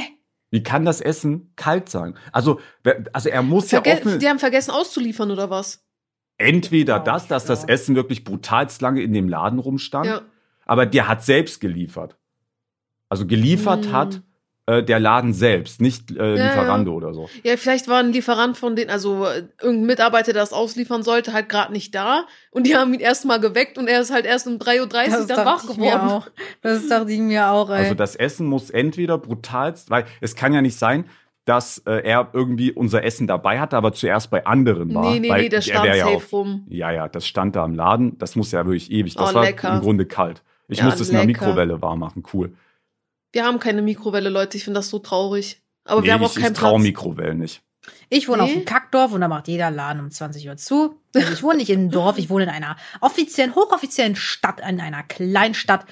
[0.50, 2.16] Wie kann das Essen kalt sein?
[2.32, 2.60] Also,
[3.12, 5.82] also er muss ja Verge offen, die haben vergessen auszuliefern oder was?
[6.38, 7.68] entweder das, dass das ja.
[7.70, 10.20] Essen wirklich brutalst lange in dem Laden rumstand, Ja.
[10.66, 12.18] aber der hat selbst geliefert.
[13.08, 13.92] Also geliefert Hm.
[13.92, 14.22] hat
[14.66, 17.28] äh, der Laden selbst, nicht äh, Ja, Lieferando oder so.
[17.44, 21.32] Ja, vielleicht war ein Lieferant von denen, also äh, irgendein Mitarbeiter, der das ausliefern sollte,
[21.32, 22.24] halt gerade nicht da.
[22.50, 24.80] Und die haben ihn erst mal geweckt und er ist halt erst um 3.30
[25.20, 26.08] Uhr dann wach dachte ich mir geworden.
[26.10, 26.26] auch.
[26.62, 27.76] Das dachte ich mir auch, ey.
[27.76, 31.04] Also das Essen muss entweder brutalst, weil es kann ja nicht sein,
[31.44, 35.12] dass äh, er irgendwie unser Essen dabei hatte, aber zuerst bei anderen war.
[35.12, 36.66] Nee, nee, weil nee, der er stand wär ja safe auf- rum.
[36.68, 38.18] Ja, ja, das stand da im Laden.
[38.18, 39.14] Das muss ja wirklich ewig.
[39.14, 39.74] Das Oh, war lecker.
[39.74, 40.42] im Grunde kalt.
[40.66, 41.24] Ich Ja, musste es in der.
[41.24, 42.24] Mikrowelle warm machen.
[42.32, 42.52] Cool.
[43.32, 44.56] Wir haben keine Mikrowelle, Leute.
[44.56, 45.60] Ich finde das so traurig.
[45.84, 46.82] Aber nee, wir haben auch ich, ich keinen traue Platz.
[46.82, 47.62] Mikrowellen nicht.
[48.08, 48.56] Ich wohne auf Nee.
[48.56, 51.00] dem Kackdorf und da macht jeder Laden um 20 Uhr zu.
[51.14, 54.80] Also ich wohne nicht in einem Dorf, ich wohne in einer offiziellen, hochoffiziellen Stadt, in
[54.80, 55.86] einer Kleinstadt.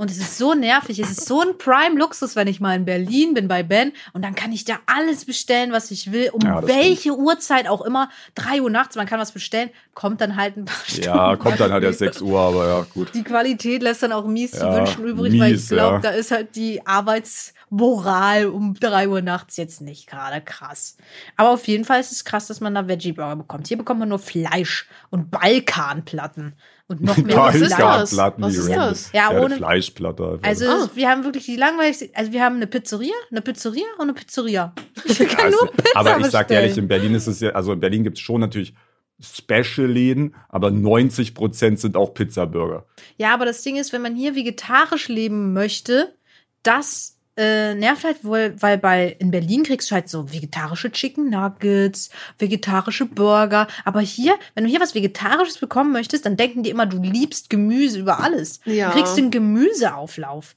[0.00, 3.34] Und es ist so nervig, es ist so ein Prime-Luxus, wenn ich mal in Berlin
[3.34, 6.66] bin bei Ben und dann kann ich da alles bestellen, was ich will, um Ja,
[6.66, 8.08] welche Uhrzeit auch immer.
[8.34, 11.04] Drei Uhr nachts, man kann was bestellen, kommt dann halt ein paar Stunden.
[11.04, 11.98] Ja, kommt dann halt erst.
[11.98, 13.14] 6 Uhr, aber ja, gut.
[13.14, 16.00] Die Qualität lässt dann auch mies zu Ja, wünschen übrig, weil ich mies, glaube, ja.
[16.00, 20.96] da ist halt die Arbeitsmoral um drei Uhr nachts jetzt nicht gerade krass.
[21.36, 23.68] Aber auf jeden Fall ist es krass, dass man da Veggie-Burger bekommt.
[23.68, 26.54] Hier bekommt man nur Fleisch und Balkanplatten
[26.90, 28.10] und noch mehr was ist das?
[28.10, 29.12] Platten, Was die ist das?
[29.12, 30.38] Ja, ohne- Fleischplatte.
[30.42, 30.90] Also Ah.
[30.94, 34.74] wir haben wirklich die langweiligste, also wir haben eine Pizzeria, eine Pizzeria und eine Pizzeria.
[35.04, 36.62] Ich Ja, kann es- nur Pizza aber ich sag bestellen.
[36.64, 38.74] ehrlich, in Berlin ist es ja, also in Berlin gibt es schon natürlich
[39.22, 42.86] Special-Läden, aber 90 Prozent sind auch Pizzaburger.
[43.18, 46.14] Ja, aber das Ding ist, wenn man hier vegetarisch leben möchte,
[46.62, 51.30] das äh, nervt halt wohl, weil bei in Berlin kriegst du halt so vegetarische Chicken
[51.30, 53.66] Nuggets, vegetarische Burger.
[53.86, 57.48] Aber hier, wenn du hier was Vegetarisches bekommen möchtest, dann denken die immer, du liebst
[57.48, 58.60] Gemüse über alles.
[58.66, 58.90] Ja.
[58.90, 60.54] Du kriegst den Gemüseauflauf.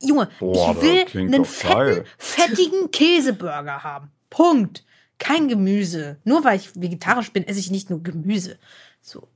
[0.00, 0.82] Junge, Boah, ich
[1.14, 1.44] will einen geil.
[1.44, 4.10] fetten, fettigen Käseburger haben.
[4.30, 4.84] Punkt.
[5.18, 6.16] Kein Gemüse.
[6.24, 8.58] Nur weil ich vegetarisch bin, esse ich nicht nur Gemüse.
[9.02, 9.28] So.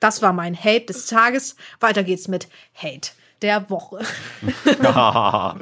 [0.00, 1.56] Das war mein Hate des Tages.
[1.78, 3.10] Weiter geht's mit Hate
[3.42, 4.00] der Woche.
[4.42, 5.60] Wir Ja, haben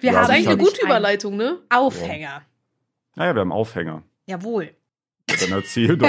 [0.00, 1.58] Das ist ich eigentlich eine gute Überleitung, ne?
[1.68, 2.42] Aufhänger.
[3.16, 4.02] naja, wir haben Aufhänger.
[4.26, 4.70] Jawohl.
[5.26, 6.08] Dann erzähl doch.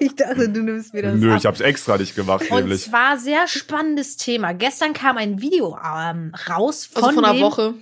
[0.00, 1.38] ich dachte, du nimmst mir das Nö, ab.
[1.38, 2.82] ich hab's extra nicht gemacht, Und nämlich.
[2.82, 4.52] zwar sehr spannendes Thema.
[4.54, 7.74] Gestern kam ein Video ähm, raus von, Also von einer Woche.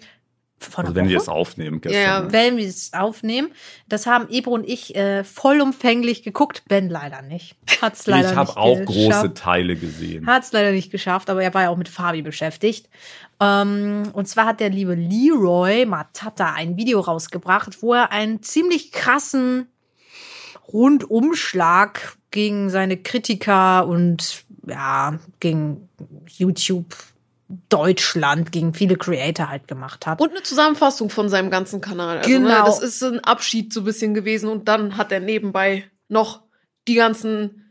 [0.59, 2.03] Von Also wenn wir es aufnehmen Ja, gestern.
[2.03, 2.21] ja.
[2.23, 2.33] ne?
[2.33, 3.51] wenn wir es aufnehmen.
[3.88, 6.62] Das haben Ebro und ich äh, vollumfänglich geguckt.
[6.66, 7.57] Ben leider nicht.
[7.83, 8.88] Hat's leider Ich habe auch geschafft.
[8.88, 10.27] große Teile gesehen.
[10.27, 12.88] Hat es leider nicht geschafft, aber er war ja auch mit Fabi beschäftigt.
[13.38, 18.92] Ähm, und zwar hat der liebe Leroy Matata ein Video rausgebracht, wo er einen ziemlich
[18.92, 19.69] krassen
[20.73, 25.88] Rundumschlag gegen seine Kritiker und ja, gegen
[26.29, 26.95] YouTube
[27.69, 30.21] Deutschland, gegen viele Creator halt gemacht hat.
[30.21, 32.19] Und eine Zusammenfassung von seinem ganzen Kanal.
[32.19, 32.49] Also, Genau.
[32.49, 36.43] Ne, das ist ein Abschied so ein bisschen gewesen und dann hat er nebenbei noch
[36.89, 37.67] die ganzen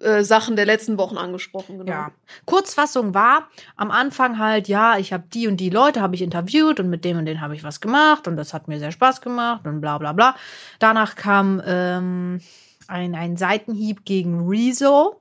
[0.00, 1.78] äh, Sachen der letzten Wochen angesprochen.
[1.78, 1.90] Genau.
[1.90, 2.12] Ja.
[2.44, 6.78] Kurzfassung war am Anfang halt, ja, ich habe die und die Leute habe ich interviewt
[6.78, 9.20] und mit dem und denen habe ich was gemacht und das hat mir sehr Spaß
[9.20, 10.36] gemacht und bla bla bla.
[10.78, 12.40] Danach kam ähm,
[12.86, 15.20] ein, ein Seitenhieb gegen Rezo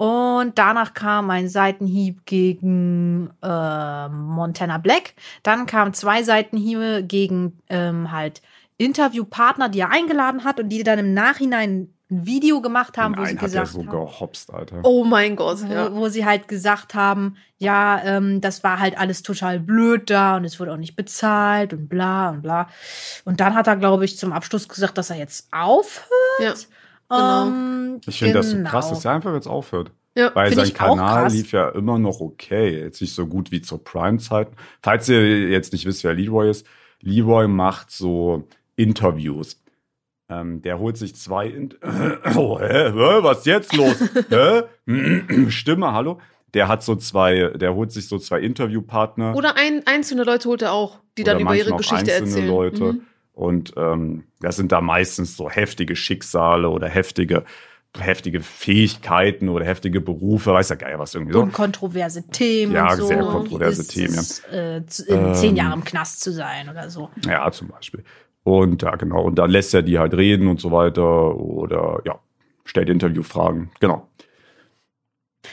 [0.00, 5.12] und danach kam ein Seitenhieb gegen äh, Montana Black.
[5.42, 8.40] Dann kamen zwei Seitenhiebe gegen ähm, halt
[8.78, 13.20] Interviewpartner, die er eingeladen hat und die dann im Nachhinein ein Video gemacht haben, Den
[13.20, 14.80] wo sie er gesagt so haben, gehopst, Alter.
[14.84, 15.94] Oh mein Gott, wo, ja.
[15.94, 20.46] wo sie halt gesagt haben, ja, ähm, das war halt alles total blöd da und
[20.46, 22.70] es wurde auch nicht bezahlt und bla und bla.
[23.26, 26.08] Und dann hat er, glaube ich, zum Abschluss gesagt, dass er jetzt aufhört.
[26.38, 26.54] ja.
[27.10, 27.46] Genau.
[27.46, 28.70] Ähm, Ich finde das so genau.
[28.70, 29.90] krass, dass er einfach jetzt aufhört.
[30.16, 30.34] Ja.
[30.34, 32.80] Weil sein Kanal lief ja immer noch okay.
[32.80, 34.56] Jetzt nicht so gut wie zur Prime-Zeiten.
[34.82, 36.66] Falls ihr jetzt nicht wisst, wer Leroy ist,
[37.00, 39.62] Leroy macht so Interviews.
[40.28, 41.48] Ähm, der holt sich zwei.
[41.48, 41.74] In
[42.36, 42.92] oh, hä?
[42.94, 43.96] Was ist jetzt los?
[44.30, 44.62] hä?
[45.50, 46.20] Stimme, hallo?
[46.54, 49.36] Der hat so zwei, der holt sich so zwei Interviewpartner.
[49.36, 52.48] Oder ein, einzelne Leute holt er auch, die Oder dann über ihre Geschichte einzelne erzählen.
[52.48, 52.84] Leute.
[52.94, 53.02] Mhm.
[53.32, 57.44] Und ähm, das sind da meistens so heftige Schicksale oder heftige,
[57.98, 61.40] heftige Fähigkeiten oder heftige Berufe, weiß ja geil was irgendwie so.
[61.40, 62.74] Und kontroverse Themen.
[62.74, 63.06] Ja, und so.
[63.06, 64.58] sehr kontroverse Ist Themen, ja.
[64.58, 65.56] Äh, in zehn Ähm.
[65.56, 67.10] Jahren im Knast zu sein oder so.
[67.24, 68.04] Ja, zum Beispiel.
[68.42, 69.22] Und ja, genau.
[69.22, 71.36] Und dann lässt er die halt reden und so weiter.
[71.36, 72.18] Oder ja,
[72.64, 73.70] stellt Interviewfragen.
[73.80, 74.08] Genau.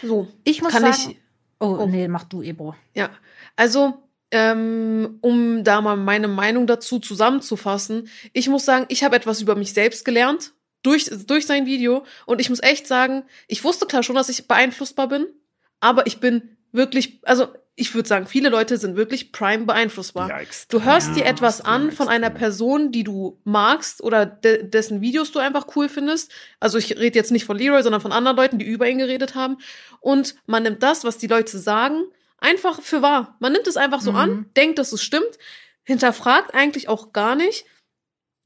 [0.01, 1.11] So, Ich muss kann sagen.
[1.11, 1.21] ich.
[1.59, 1.87] oh, oh.
[1.87, 2.75] nee, mach du, Ebro.
[2.93, 3.09] Ja,
[3.55, 3.95] also
[4.31, 9.55] ähm, um da mal meine Meinung dazu zusammenzufassen, ich muss sagen, ich habe etwas über
[9.55, 14.03] mich selbst gelernt durch, durch sein Video und ich muss echt sagen, ich wusste klar
[14.03, 15.27] schon, dass ich beeinflussbar bin,
[15.79, 17.47] aber ich bin wirklich, also
[17.79, 20.29] ich würde sagen, viele Leute sind wirklich prime beeinflussbar.
[20.29, 20.39] Ja.
[20.67, 22.31] Du hörst dir etwas an von einer.
[22.31, 26.31] Person, die du magst oder de dessen Videos du einfach cool findest.
[26.59, 29.35] Also ich rede jetzt nicht von Leroy, sondern von anderen Leuten, die über ihn geredet
[29.35, 29.57] haben.
[30.01, 32.03] Und man nimmt das, was die Leute sagen,
[32.39, 33.35] einfach für wahr.
[33.39, 34.17] Man nimmt es einfach so Mhm.
[34.17, 35.37] an, denkt, dass es stimmt,
[35.83, 37.65] hinterfragt eigentlich auch gar nicht.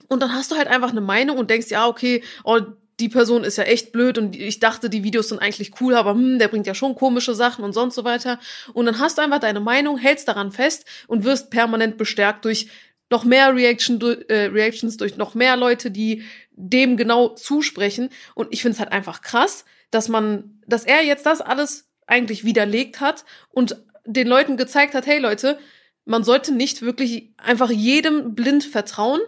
[0.08, 2.60] Und dann hast du halt einfach eine Meinung und denkst, ja, okay, oh,
[3.00, 6.12] die Person ist ja echt blöd und ich dachte, die Videos sind eigentlich cool, aber
[6.12, 8.40] hm, der bringt ja schon komische Sachen und sonst so weiter.
[8.74, 12.68] Und dann hast du einfach deine Meinung, hältst daran fest und wirst permanent bestärkt durch
[13.10, 14.00] noch mehr Reaction,
[14.30, 18.10] äh, Reactions, durch noch mehr Leute, die dem genau zusprechen.
[18.36, 22.44] Und ich finde es halt einfach krass, dass man, dass er jetzt das alles eigentlich
[22.44, 25.58] widerlegt hat und den Leuten gezeigt hat, hey Leute,
[26.06, 29.22] man sollte nicht wirklich einfach jedem blind vertrauen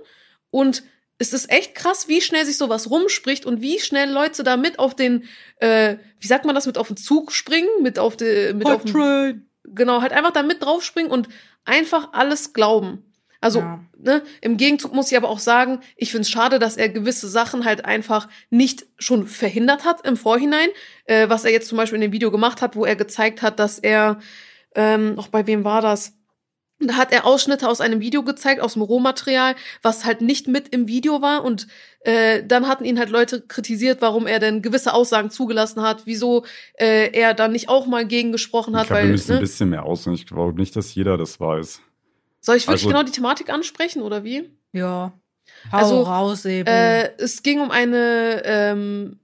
[0.50, 0.84] und
[1.19, 4.80] es ist echt krass, wie schnell sich sowas rumspricht und wie schnell Leute da mit
[4.80, 5.26] auf den,
[5.58, 8.84] äh, wie sagt man das, mit auf den Zug springen, mit auf den, mit auf
[8.84, 8.91] den,
[9.63, 11.30] genau, halt einfach da mit draufspringen und
[11.63, 13.12] einfach alles glauben.
[13.43, 13.79] Also, Ja.
[13.97, 17.27] ne, im Gegenzug muss ich aber auch sagen, ich finde es schade, dass er gewisse
[17.27, 20.69] Sachen halt einfach nicht schon verhindert hat im Vorhinein,
[21.06, 23.60] äh, was er jetzt zum Beispiel in dem Video gemacht hat, wo er gezeigt hat,
[23.60, 24.19] dass er,
[24.75, 26.13] ähm, auch bei wem war das?
[26.79, 30.69] Da hat er Ausschnitte aus einem Video gezeigt, aus dem Rohmaterial, was halt nicht mit
[30.69, 31.43] im Video war.
[31.43, 31.67] Und
[32.01, 36.45] äh, dann hatten ihn halt Leute kritisiert, warum er denn gewisse Aussagen zugelassen hat, wieso
[36.77, 38.84] äh, er dann nicht auch mal gegen gesprochen hat.
[38.84, 39.41] Ich glaube, wir weil, müssen ein ne?
[39.41, 40.15] bisschen mehr ausnehmen.
[40.15, 41.82] Ich glaube nicht, dass jeder das weiß.
[42.45, 44.51] Soll ich wirklich also- genau die Thematik ansprechen oder wie?
[44.73, 45.13] Ja.
[45.71, 46.69] Hau Also, raus, Ebro.
[46.71, 49.19] Äh, es ging um eine, ähm,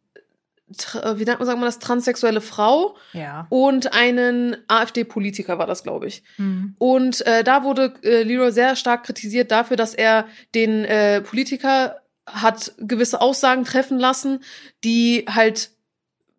[0.74, 3.46] tra- wie nennt man, sagt man das, transsexuelle Frau ja.
[3.50, 6.24] und einen AfD-Politiker war das, glaube ich.
[6.38, 6.76] Hm.
[6.80, 12.02] Und äh, da wurde äh, Leroy sehr stark kritisiert dafür, dass er den äh, Politiker
[12.26, 14.44] hat gewisse Aussagen treffen lassen,
[14.84, 15.72] die halt,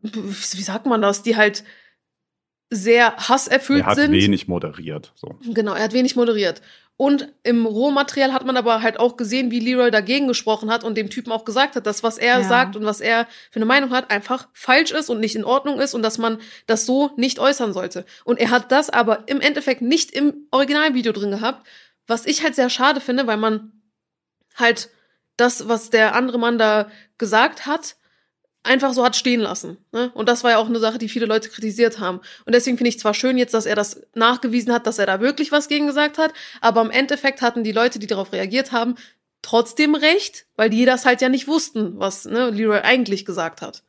[0.02, 1.64] wie sagt man das, die halt
[2.70, 4.12] sehr hasserfüllt Er hat sind.
[4.12, 5.12] wenig moderiert.
[5.16, 5.38] So.
[5.52, 6.62] Genau, er hat wenig moderiert.
[6.96, 10.98] Und im Rohmaterial hat man aber halt auch gesehen, wie Leroy dagegen gesprochen hat und
[10.98, 12.44] dem Typen auch gesagt hat, dass was er Ja.
[12.44, 15.80] sagt und was er für eine Meinung hat, einfach falsch ist und nicht in Ordnung
[15.80, 18.04] ist und dass man das so nicht äußern sollte.
[18.24, 21.66] Und er hat das aber im Endeffekt nicht im Originalvideo drin gehabt,
[22.06, 23.72] was ich halt sehr schade finde, weil man
[24.56, 24.90] halt
[25.38, 27.96] das, was der andere Mann da gesagt hat,
[28.62, 29.78] einfach so hat stehen lassen.
[29.92, 30.10] Ne?
[30.14, 32.20] Und das war ja auch eine Sache, die viele Leute kritisiert haben.
[32.44, 35.20] Und deswegen finde ich zwar schön jetzt, dass er das nachgewiesen hat, dass er da
[35.20, 38.96] wirklich was gegen gesagt hat, aber im Endeffekt hatten die Leute, die darauf reagiert haben,
[39.42, 43.82] trotzdem recht, weil die das halt ja nicht wussten, was ne, Leroy eigentlich gesagt hat.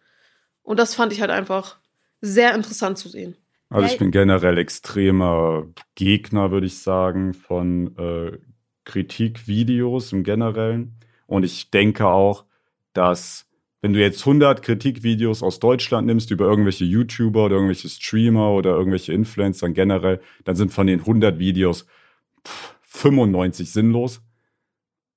[0.64, 1.78] Und das fand ich halt einfach
[2.22, 3.36] sehr interessant zu sehen.
[3.70, 8.38] Also ich bin generell extremer Gegner, würde ich sagen, von äh,
[8.84, 10.98] Kritikvideos im Generellen.
[11.26, 12.46] Und ich denke auch,
[12.94, 13.48] dass
[13.82, 18.72] wenn du jetzt 100 Kritikvideos aus Deutschland nimmst über irgendwelche YouTuber oder irgendwelche Streamer oder
[18.72, 21.88] irgendwelche Influencer generell, dann sind von den 100 Videos
[22.84, 24.22] 95 sinnlos.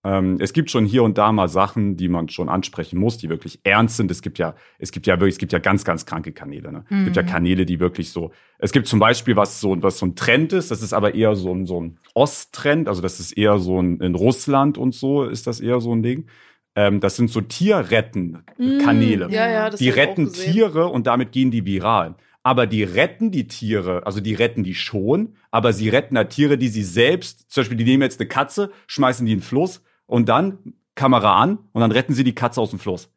[0.05, 3.31] Ähm, es gibt schon hier und da mal Sachen, die man schon ansprechen muss, die
[3.31, 4.11] wirklich ernst sind.
[4.11, 6.73] Es gibt ja, es gibt ja wirklich, es gibt ja ganz, ganz kranke Kanäle.
[6.73, 6.85] Ne?
[6.89, 6.99] Mhm.
[6.99, 7.27] Es gibt ja mhm.
[7.27, 8.31] Kanäle, die wirklich so.
[8.59, 10.71] Es gibt zum Beispiel was so, was so ein Trend ist.
[10.71, 12.87] Das ist aber eher so ein so ein Osttrend.
[12.87, 16.03] Also das ist eher so ein in Russland und so ist das eher so ein
[16.03, 16.27] Ding.
[16.77, 19.29] Ähm, das sind so Tierretten-Kanäle.
[19.29, 22.17] Mm, ja, ja, das die retten Tiere und damit gehen die viral.
[22.43, 26.59] Aber die retten die Tiere, also die retten die schon, aber sie retten da Tiere,
[26.59, 29.83] die sie selbst, zum Beispiel, die nehmen jetzt eine Katze, schmeißen die in den Fluss
[30.07, 33.11] und dann Kamera an und dann retten sie die Katze aus dem Fluss.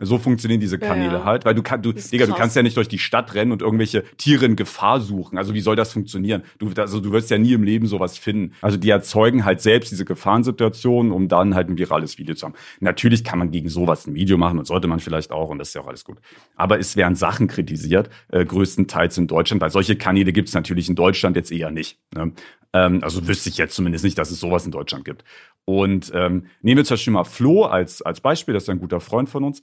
[0.00, 1.24] So funktionieren diese Kanäle ja, ja.
[1.24, 3.62] halt, weil du kannst, du, Digga, du kannst ja nicht durch die Stadt rennen und
[3.62, 5.36] irgendwelche Tiere in Gefahr suchen.
[5.38, 6.42] Also wie soll das funktionieren?
[6.58, 8.54] Du, also du wirst ja nie im Leben sowas finden.
[8.60, 12.54] Also die erzeugen halt selbst diese Gefahrensituationen, um dann halt ein virales Video zu haben.
[12.78, 15.68] Natürlich kann man gegen sowas ein Video machen und sollte man vielleicht auch und das
[15.68, 16.18] ist ja auch alles gut.
[16.54, 20.88] Aber es werden Sachen kritisiert, äh, größtenteils in Deutschland, weil solche Kanäle gibt es natürlich
[20.88, 21.98] in Deutschland jetzt eher nicht.
[22.14, 22.32] Ne?
[22.72, 25.24] Ähm, also wüsste ich jetzt zumindest nicht, dass es sowas in Deutschland gibt.
[25.64, 29.00] Und ähm, nehmen wir zum Beispiel mal Flo als, als Beispiel, das ist ein guter
[29.00, 29.62] Freund von uns.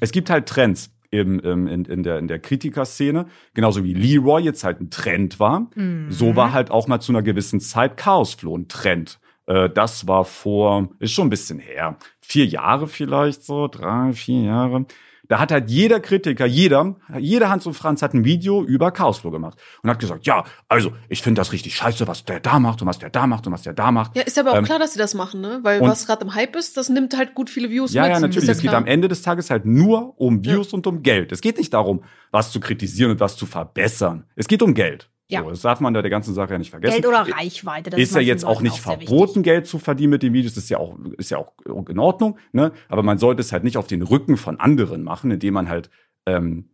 [0.00, 4.42] Es gibt halt Trends im, im, in, in der, in der Kritikerszene, genauso wie Leroy
[4.42, 5.70] jetzt halt ein Trend war.
[5.74, 6.10] Mhm.
[6.10, 9.18] So war halt auch mal zu einer gewissen Zeit Chaos Flo ein Trend.
[9.46, 14.42] Äh, das war vor, ist schon ein bisschen her, vier Jahre vielleicht so, drei, vier
[14.42, 14.86] Jahre.
[15.28, 19.30] Da hat halt jeder Kritiker, jeder, jeder Hans und Franz hat ein Video über Chaosflow
[19.30, 22.80] gemacht und hat gesagt, ja, also ich finde das richtig scheiße, was der da macht
[22.80, 24.16] und was der da macht und was der da macht.
[24.16, 25.60] Ja, ist aber auch ähm, klar, dass sie das machen, ne?
[25.62, 28.12] Weil was gerade im Hype ist, das nimmt halt gut viele Views ja, mit.
[28.12, 28.46] Ja, natürlich.
[28.46, 30.76] Ja es geht am Ende des Tages halt nur um Views ja.
[30.76, 31.30] und um Geld.
[31.30, 34.24] Es geht nicht darum, was zu kritisieren und was zu verbessern.
[34.34, 35.10] Es geht um Geld.
[35.30, 35.42] Ja.
[35.42, 37.02] So, das darf man da der ganzen Sache ja nicht vergessen.
[37.02, 37.90] Geld oder Reichweite.
[37.90, 40.54] Das ist, ist ja jetzt auch nicht auch verboten, Geld zu verdienen mit den Videos.
[40.54, 42.38] Das ist ja auch, ist ja auch in Ordnung.
[42.52, 42.72] Ne?
[42.88, 45.90] Aber man sollte es halt nicht auf den Rücken von anderen machen, indem man halt
[46.26, 46.70] ähm,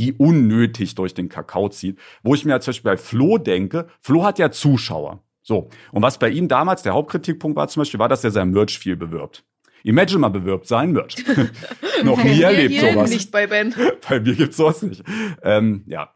[0.00, 1.98] die unnötig durch den Kakao zieht.
[2.24, 5.22] Wo ich mir zum Beispiel bei Flo denke, Flo hat ja Zuschauer.
[5.42, 5.68] So.
[5.92, 8.78] Und was bei ihm damals der Hauptkritikpunkt war zum Beispiel, war, dass er sein Merch
[8.78, 9.44] viel bewirbt.
[9.84, 11.16] Imagine mal bewirbt sein Merch.
[12.04, 13.10] Noch nie erlebt sowas.
[13.10, 13.74] Nicht bei Ben.
[14.08, 15.04] bei mir gibt's sowas nicht.
[15.42, 16.14] Ähm, ja.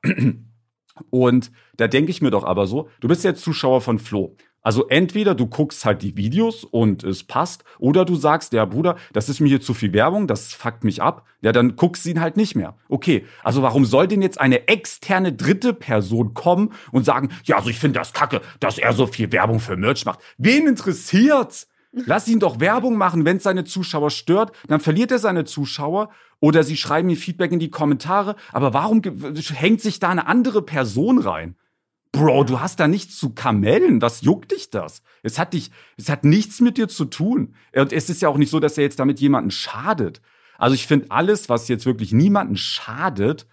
[1.11, 4.37] Und da denke ich mir doch aber so, du bist jetzt Zuschauer von Flo.
[4.61, 8.97] Also entweder du guckst halt die Videos und es passt, oder du sagst, ja Bruder,
[9.13, 11.25] das ist mir hier zu viel Werbung, das fuckt mich ab.
[11.41, 12.77] Ja, dann guckst du ihn halt nicht mehr.
[12.89, 17.71] Okay, also warum soll denn jetzt eine externe dritte Person kommen und sagen, ja, also
[17.71, 20.21] ich finde das kacke, dass er so viel Werbung für Merch macht.
[20.37, 21.69] Wen interessiert's?
[21.93, 26.11] Lass ihn doch Werbung machen, wenn es seine Zuschauer stört, dann verliert er seine Zuschauer
[26.41, 28.37] oder sie schreiben ihm Feedback in die Kommentare.
[28.53, 31.57] Aber warum hängt sich da eine andere Person rein?
[32.13, 34.01] Bro, du hast da nichts zu kamellen.
[34.03, 35.03] Was juckt dich das?
[35.23, 37.55] Es hat dich, es hat nichts mit dir zu tun.
[37.75, 40.21] Und es ist ja auch nicht so, dass er jetzt damit jemanden schadet.
[40.59, 43.47] Also ich finde alles, was jetzt wirklich niemanden schadet,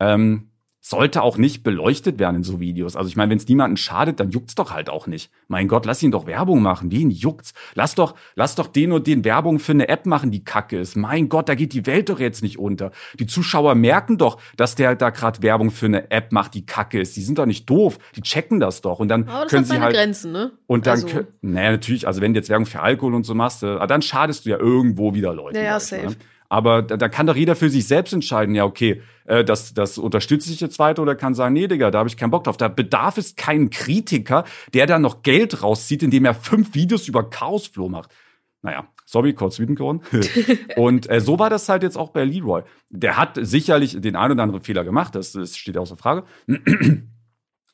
[0.00, 0.50] ähm,
[0.86, 2.94] sollte auch nicht beleuchtet werden in so Videos.
[2.94, 5.30] Also ich meine, wenn es niemanden schadet, dann juckt's doch halt auch nicht.
[5.48, 6.92] Mein Gott, lass ihn doch Werbung machen.
[6.92, 7.54] Wen juckt's?
[7.74, 10.94] Lass doch, lass doch den und den Werbung für eine App machen, die kacke ist.
[10.94, 12.90] Mein Gott, da geht die Welt doch jetzt nicht unter.
[13.18, 17.00] Die Zuschauer merken doch, dass der da gerade Werbung für eine App macht, die kacke
[17.00, 17.16] ist.
[17.16, 17.98] Die sind doch nicht doof.
[18.14, 18.98] Die checken das doch.
[18.98, 19.94] Und dann Aber das können hat sie halt.
[19.94, 20.52] Grenzen, ne?
[20.66, 21.20] Und dann, also.
[21.40, 24.44] naja, natürlich, also wenn du jetzt Werbung für Alkohol und so machst, äh, dann schadest
[24.44, 25.60] du ja irgendwo wieder Leute.
[25.60, 26.08] Ja, ja, safe.
[26.08, 26.16] Ne?
[26.54, 29.98] Aber da, da kann doch jeder für sich selbst entscheiden, ja, okay, äh, das, das
[29.98, 32.56] unterstütze ich jetzt weiter oder kann sagen, nee, Digga, da habe ich keinen Bock drauf.
[32.56, 37.28] Da bedarf es keinen Kritiker, der da noch Geld rauszieht, indem er fünf Videos über
[37.28, 38.14] Chaosflow macht.
[38.62, 40.02] Naja, sorry, kurz wütend geworden.
[40.76, 42.62] und äh, so war das halt jetzt auch bei Leroy.
[42.88, 46.22] Der hat sicherlich den einen oder anderen Fehler gemacht, das, das steht außer Frage.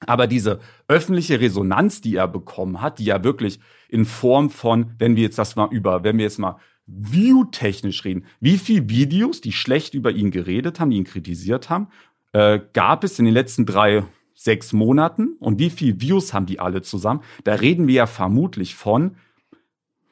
[0.06, 5.16] Aber diese öffentliche Resonanz, die er bekommen hat, die ja wirklich in Form von, wenn
[5.16, 6.56] wir jetzt das mal über, wenn wir jetzt mal
[6.98, 11.88] view-technisch reden, wie viele Videos, die schlecht über ihn geredet haben, die ihn kritisiert haben,
[12.32, 16.60] äh, gab es in den letzten drei, sechs Monaten und wie viele Views haben die
[16.60, 17.22] alle zusammen?
[17.44, 19.16] Da reden wir ja vermutlich von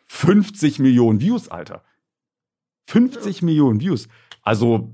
[0.06, 1.82] 50 Millionen Views, Alter.
[2.88, 4.08] 50 Millionen Views.
[4.42, 4.92] Also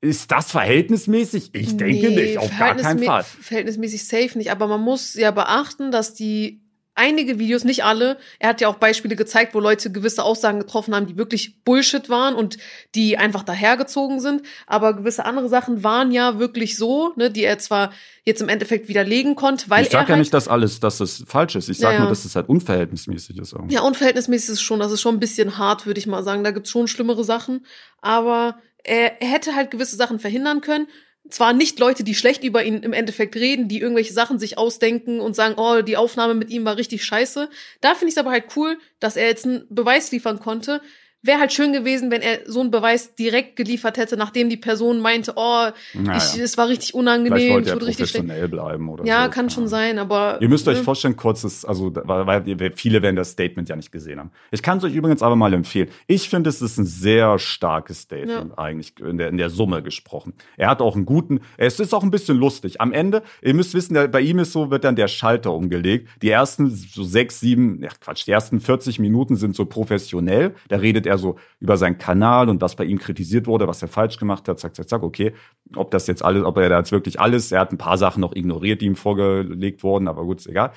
[0.00, 1.50] ist das verhältnismäßig?
[1.54, 3.24] Ich nee, denke nicht, auf gar keinen Fall.
[3.24, 6.65] Verhältnismäßig safe nicht, aber man muss ja beachten, dass die
[6.96, 8.18] einige Videos, nicht alle.
[8.38, 12.08] Er hat ja auch Beispiele gezeigt, wo Leute gewisse Aussagen getroffen haben, die wirklich Bullshit
[12.08, 12.56] waren und
[12.94, 14.42] die einfach dahergezogen sind.
[14.66, 17.92] Aber gewisse andere Sachen waren ja wirklich so, ne, die er zwar
[18.24, 20.98] jetzt im Endeffekt widerlegen konnte, weil ich sag er ja halt, nicht, dass alles, dass
[21.00, 21.68] es falsch ist.
[21.68, 23.52] Ich sag Ja, nur, dass es halt unverhältnismäßig ist.
[23.52, 23.74] Irgendwie.
[23.74, 24.80] Ja, unverhältnismäßig ist es schon.
[24.80, 26.42] Das ist schon ein bisschen hart, würde ich mal sagen.
[26.42, 27.66] Da gibt's schon schlimmere Sachen.
[28.00, 30.88] Aber er, er hätte halt gewisse Sachen verhindern können.
[31.30, 35.20] Zwar nicht Leute, die schlecht über ihn im Endeffekt reden, die irgendwelche Sachen sich ausdenken
[35.20, 37.48] und sagen, oh, die Aufnahme mit ihm war richtig scheiße.
[37.80, 40.80] Da finde ich es aber halt cool, dass er jetzt einen Beweis liefern konnte.
[41.26, 45.00] Wäre halt schön gewesen, wenn er so einen Beweis direkt geliefert hätte, nachdem die Person
[45.00, 46.16] meinte, oh, Naja.
[46.18, 49.30] ich, es war richtig unangenehm, wollte ich wurde richtig professionell bleiben oder Ja, so.
[49.30, 50.38] kann schon sein, aber.
[50.40, 50.84] Ihr müsst euch ne?
[50.84, 52.44] vorstellen, kurzes, also weil,
[52.76, 54.30] viele werden das Statement ja nicht gesehen haben.
[54.50, 55.88] Ich kann es euch übrigens aber mal empfehlen.
[56.06, 60.34] Ich finde, es ist ein sehr starkes Statement eigentlich in der, in der Summe gesprochen.
[60.56, 62.80] Er hat auch einen guten, es ist auch ein bisschen lustig.
[62.80, 66.08] Am Ende, ihr müsst wissen, bei ihm ist so, wird dann der Schalter umgelegt.
[66.22, 70.54] Die ersten so sechs, sieben, ja Quatsch, die ersten 40 Minuten sind so professionell.
[70.68, 73.88] Da redet er so über seinen Kanal und was bei ihm kritisiert wurde, was er
[73.88, 75.32] falsch gemacht hat, zack, zack, zack, okay.
[75.74, 78.20] Ob das jetzt alles, ob er da jetzt wirklich alles, er hat ein paar Sachen
[78.20, 80.72] noch ignoriert, die ihm vorgelegt wurden, aber gut, ist egal.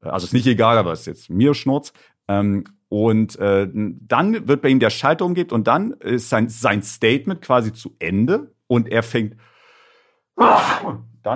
[0.00, 1.92] Also ist nicht egal, aber ist jetzt mir Schnurz.
[2.28, 6.82] Ähm, und äh, dann wird bei ihm der Schalter umgeht und dann ist sein, sein
[6.82, 9.36] Statement quasi zu Ende und er fängt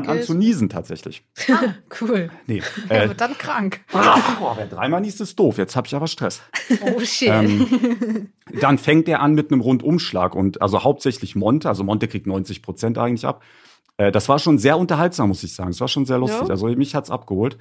[0.00, 1.24] dann an zu niesen tatsächlich.
[1.48, 2.30] Ah, cool.
[2.46, 2.62] Nee.
[2.88, 3.80] Er Äh, wird dann krank.
[3.92, 5.58] boah, wer dreimal niest, ist doof.
[5.58, 6.40] Jetzt habe ich aber Stress.
[6.82, 7.28] Oh shit.
[7.28, 8.28] Ähm,
[8.60, 12.62] dann fängt er an mit einem Rundumschlag und also hauptsächlich Monte, also Monte kriegt 90
[12.62, 13.42] Prozent eigentlich ab.
[14.06, 15.70] Äh, das war schon sehr unterhaltsam, muss ich sagen.
[15.70, 16.42] Es war schon sehr lustig.
[16.42, 16.48] Ja.
[16.48, 17.58] Also mich hat's abgeholt.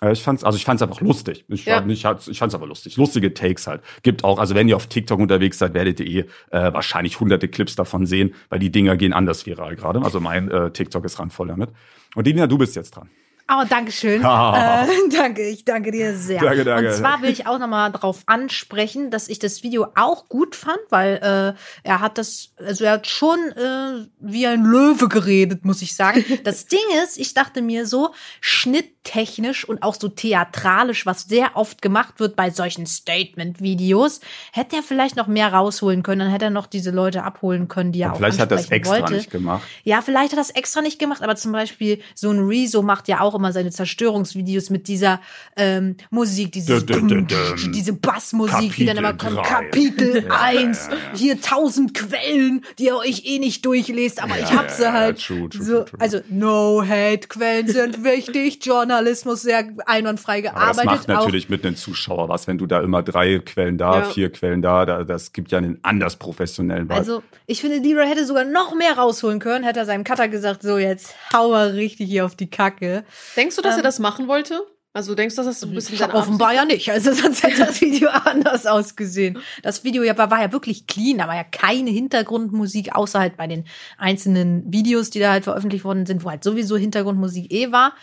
[0.00, 1.44] Äh, ich fand's, also ich fand's einfach lustig.
[1.48, 1.76] Ich, Ja.
[1.80, 2.96] fand- ich, ich fand's aber lustig.
[2.96, 3.82] Lustige Takes halt.
[4.02, 6.18] Gibt auch, also wenn ihr auf TikTok unterwegs seid, werdet ihr eh
[6.56, 10.02] äh, wahrscheinlich hunderte Clips davon sehen, weil die Dinger gehen anders viral gerade.
[10.02, 11.70] Also mein äh, TikTok ist randvoll damit.
[12.14, 13.08] Und Dina, du bist jetzt dran.
[13.46, 14.24] Oh, danke schön.
[14.24, 14.84] Ah.
[14.86, 16.40] äh, danke, ich danke dir sehr.
[16.40, 16.88] Danke, danke.
[16.88, 20.78] Und zwar will ich auch nochmal darauf ansprechen, dass ich das Video auch gut fand,
[20.88, 25.82] weil äh, er hat das, also er hat schon äh, wie ein Löwe geredet, muss
[25.82, 26.24] ich sagen.
[26.44, 31.80] Das Ding ist, ich dachte mir so, schnitttechnisch und auch so theatralisch, was sehr oft
[31.80, 34.20] gemacht wird bei solchen Statement-Videos,
[34.52, 37.92] hätte er vielleicht noch mehr rausholen können, dann hätte er noch diese Leute abholen können,
[37.92, 39.14] die er auch Vielleicht hat er ansprechen extra wollte.
[39.14, 39.62] nicht gemacht.
[39.84, 43.08] Ja, vielleicht hat er das extra nicht gemacht, aber zum Beispiel so ein Rezo macht
[43.08, 45.20] ja auch immer seine Zerstörungsvideos mit dieser
[45.56, 47.72] ähm, Musik, dieses dum, dum, dum.
[47.72, 49.46] diese Bassmusik, die dann immer Kapitel kommt.
[49.46, 54.38] Kapitel Ja, 1, ja, ja, hier tausend Quellen, die ihr euch eh nicht durchlest, aber
[54.38, 55.18] ich hab sie halt.
[55.20, 56.00] true, true, so, true.
[56.00, 60.78] Also no hate, Quellen sind wichtig, Journalismus sehr einwandfrei Aber gearbeitet.
[60.78, 64.02] das macht auch natürlich mit einem Zuschauer was, wenn du da immer drei Quellen da,
[64.04, 66.94] vier Quellen da, da, das gibt ja einen anders professionellen Vibe.
[66.94, 70.62] Also, ich finde, Leroy hätte sogar noch mehr rausholen können, hätte er seinem Cutter gesagt,
[70.62, 73.04] so jetzt hau mal richtig hier auf die Kacke.
[73.36, 74.66] Denkst du, dass Ähm, er das machen wollte?
[74.96, 76.88] Also denkst du, dass das so ein bisschen seine Offenbar ja nicht.
[76.88, 79.38] Also sonst hätte das Video anders ausgesehen.
[79.62, 83.36] Das Video ja, war, war ja wirklich clean, da war ja keine Hintergrundmusik, außer halt
[83.36, 83.64] bei den
[83.98, 87.94] einzelnen Videos, die da halt veröffentlicht worden sind, wo halt sowieso Hintergrundmusik eh war.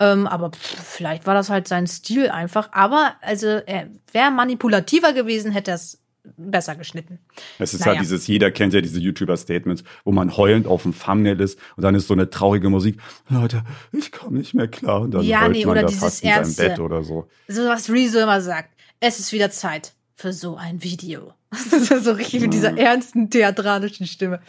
[0.00, 2.70] Ähm, aber pff, vielleicht war das halt sein Stil einfach.
[2.72, 6.01] Aber also er wäre manipulativer gewesen, hätte er es
[6.36, 7.18] besser geschnitten.
[7.58, 7.92] es ist naja.
[7.92, 11.82] halt dieses, jeder kennt ja diese YouTuber-Statements, wo man heulend auf dem Thumbnail ist und
[11.82, 12.98] dann ist so eine traurige Musik.
[13.28, 15.02] Leute, ich komme nicht mehr klar.
[15.02, 16.68] Und dann Ja, nee, oder dieses Ernste.
[16.68, 17.28] Bett oder so.
[17.48, 18.70] So was Rezo immer sagt.
[19.00, 21.34] Es ist wieder Zeit für so ein Video.
[21.70, 24.40] Das ist so richtig mit dieser ernsten theatralischen Stimme.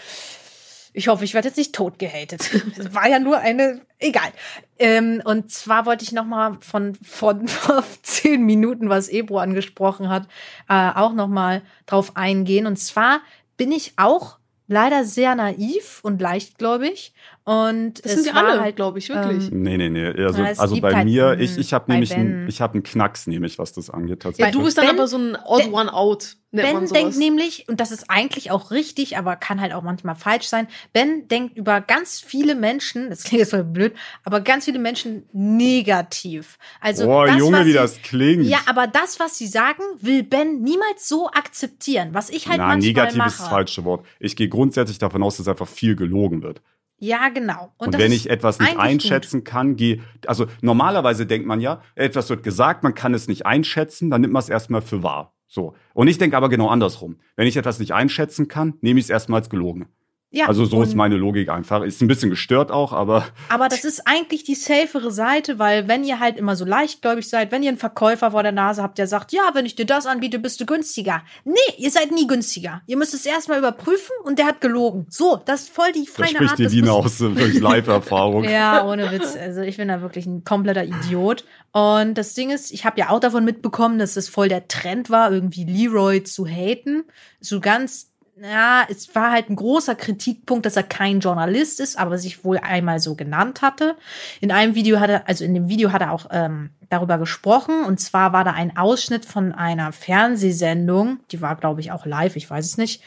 [0.93, 2.49] Ich hoffe, ich werde jetzt nicht tot gehatet.
[2.77, 4.31] Es war ja nur eine, egal.
[4.77, 10.09] Ähm, und zwar wollte ich noch mal von, von vor zehn Minuten, was Ebro angesprochen
[10.09, 10.27] hat,
[10.69, 12.67] äh, auch noch mal drauf eingehen.
[12.67, 13.21] Und zwar
[13.57, 17.13] bin ich auch leider sehr naiv und leichtgläubig.
[17.45, 19.51] Und Das es sind wir alle, halt, glaube ich, wirklich.
[19.51, 20.07] ähm, Nee, nee, nee.
[20.23, 23.27] Also, Ja, also bei halt, mir, ich, ich habe nämlich einen, ich habe einen Knacks,
[23.27, 24.53] nämlich, was das angeht ja, tatsächlich.
[24.55, 26.91] du bist dann Ben- aber so ein Odd Ben- One Out, Ben sowas.
[26.93, 30.67] denkt nämlich, und das ist eigentlich auch richtig, aber kann halt auch manchmal falsch sein,
[30.93, 35.23] Ben denkt über ganz viele Menschen, das klingt jetzt voll blöd, aber ganz viele Menschen
[35.33, 36.57] negativ.
[36.79, 38.45] Also Boah, das, Junge, was wie sie, das klingt.
[38.45, 42.67] Ja, aber das, was sie sagen, will Ben niemals so akzeptieren, was ich halt Nein,
[42.79, 43.29] manchmal negativ mache.
[43.29, 44.05] ist das falsche Wort.
[44.19, 46.61] Ich gehe grundsätzlich davon aus, dass einfach viel gelogen wird.
[47.03, 47.73] Ja, genau.
[47.75, 52.29] Und, das wenn ich etwas nicht einschätzen kann, gehe, also normalerweise denkt man ja, etwas
[52.29, 55.33] wird gesagt, man kann es nicht einschätzen, dann nimmt man es erstmal für wahr.
[55.49, 55.75] So.
[55.93, 57.17] Und ich denke aber genau andersrum.
[57.35, 59.87] Wenn ich etwas nicht einschätzen kann, nehme ich es erstmal als gelogen.
[60.35, 61.83] Ja, also so ist meine Logik einfach.
[61.83, 66.03] Ist ein bisschen gestört auch, aber Aber das ist eigentlich die safere Seite, weil wenn
[66.03, 69.05] ihr halt immer so leichtgläubig seid, wenn ihr einen Verkäufer vor der Nase habt, der
[69.05, 71.21] sagt, ja, wenn ich dir das anbiete, bist du günstiger.
[71.45, 72.81] Nee, ihr seid nie günstiger.
[72.87, 75.05] Ihr müsst es erstmal überprüfen und der hat gelogen.
[75.07, 78.43] So, das ist voll die da feine spricht Art die Dina aus durch Live-Erfahrung.
[78.45, 79.37] Ja, ohne Witz.
[79.39, 81.45] Also ich bin da wirklich ein kompletter Idiot.
[81.73, 85.11] Und das Ding ist, ich habe ja auch davon mitbekommen, dass es voll der Trend
[85.11, 87.03] war, irgendwie Leroy zu haten.
[87.39, 92.17] So ganz, ja, es war halt ein großer Kritikpunkt, dass er kein Journalist ist, aber
[92.17, 93.95] sich wohl einmal so genannt hatte.
[94.41, 97.85] In einem Video hat er, also in dem Video hat er auch ähm, darüber gesprochen.
[97.85, 102.35] Und zwar war da ein Ausschnitt von einer Fernsehsendung, die war, glaube ich, auch live,
[102.35, 103.03] ich weiß es nicht.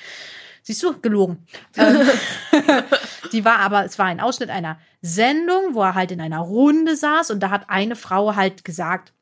[0.63, 1.47] Siehst du, gelogen.
[1.77, 2.01] Ähm,
[3.33, 6.97] die war aber, es war ein Ausschnitt einer Sendung, wo er halt in einer Runde
[6.97, 9.13] saß und da hat eine Frau halt gesagt,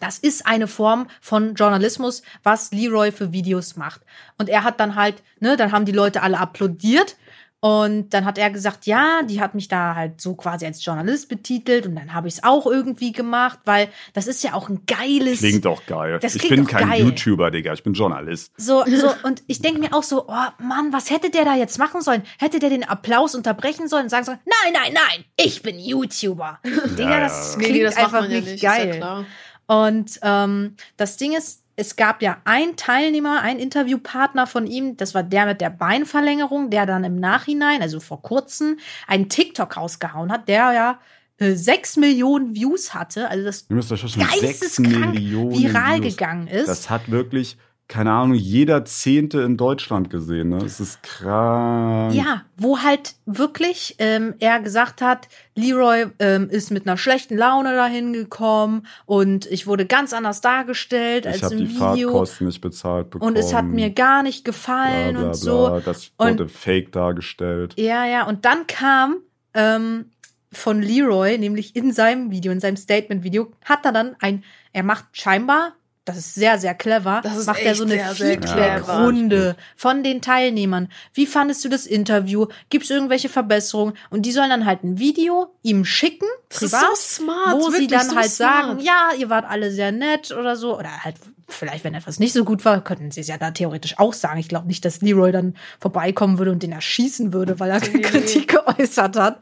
[0.00, 4.02] das ist eine Form von Journalismus, was Leroy für Videos macht.
[4.38, 7.16] Und er hat dann halt, ne, dann haben die Leute alle applaudiert.
[7.62, 11.28] Und dann hat er gesagt, ja, die hat mich da halt so quasi als Journalist
[11.28, 14.86] betitelt und dann habe ich es auch irgendwie gemacht, weil das ist ja auch ein
[14.86, 15.40] geiles.
[15.40, 16.18] Klingt doch geil.
[16.22, 17.02] Das ich klingt bin kein geil.
[17.02, 18.50] YouTuber, Digga, ich bin Journalist.
[18.56, 21.78] So, so, und ich denke mir auch so, oh Mann, was hätte der da jetzt
[21.78, 22.22] machen sollen?
[22.38, 26.60] Hätte der den Applaus unterbrechen sollen und sagen sollen, nein, nein, nein, ich bin YouTuber.
[26.64, 27.58] Digga, Ja, das ja.
[27.58, 28.54] klingt Nee, das macht einfach man ja nicht nicht.
[28.54, 29.26] Ist ja geil.
[29.70, 35.14] Und ähm, das Ding ist, es gab ja einen Teilnehmer, einen Interviewpartner von ihm, das
[35.14, 40.32] war der mit der Beinverlängerung, der dann im Nachhinein, also vor kurzem, einen TikTok rausgehauen
[40.32, 40.98] hat, der ja
[41.38, 43.28] äh, sechs Millionen Views hatte.
[43.30, 46.16] Also das geisteskrank viral Views.
[46.16, 46.66] gegangen ist.
[46.66, 47.56] Das hat wirklich,
[47.90, 50.50] keine Ahnung, jeder Zehnte in Deutschland gesehen.
[50.50, 50.58] Ne?
[50.58, 52.14] Es ist krank.
[52.14, 55.26] Ja, wo halt wirklich ähm, er gesagt hat,
[55.56, 61.26] Leroy ähm, ist mit einer schlechten Laune dahin gekommen und ich wurde ganz anders dargestellt
[61.26, 62.10] ich als habe im die Video.
[62.10, 63.32] Fahrtkosten nicht bezahlt bekommen.
[63.32, 65.66] Und es hat mir gar nicht bla, gefallen bla, und so.
[65.66, 65.80] bla.
[65.80, 67.74] Das Und- wurde fake dargestellt.
[67.76, 69.16] Ja, ja, und dann kam
[69.54, 70.12] ähm,
[70.52, 75.06] von Leroy, nämlich in seinem Video, in seinem Statement-Video, hat er dann ein, er macht
[75.12, 75.72] scheinbar,
[76.06, 80.22] das ist sehr, sehr clever, Das ist macht er so eine sehr, Feedback-Runde von den
[80.22, 80.88] Teilnehmern.
[81.12, 82.46] Wie fandest du das Interview?
[82.70, 83.94] Gibt es irgendwelche Verbesserungen?
[84.08, 87.70] Und die sollen dann halt ein Video ihm schicken, Das ist privat, so smart, wo
[87.70, 88.66] sie dann so halt smart.
[88.66, 90.78] sagen, ja, ihr wart alle sehr nett oder so.
[90.78, 91.16] Oder halt,
[91.48, 94.40] vielleicht, wenn etwas nicht so gut war, könnten sie es ja da theoretisch auch sagen.
[94.40, 98.00] Ich glaube nicht, dass Leroy dann vorbeikommen würde und den erschießen würde, weil er nee.
[98.00, 99.40] Kritik geäußert hat.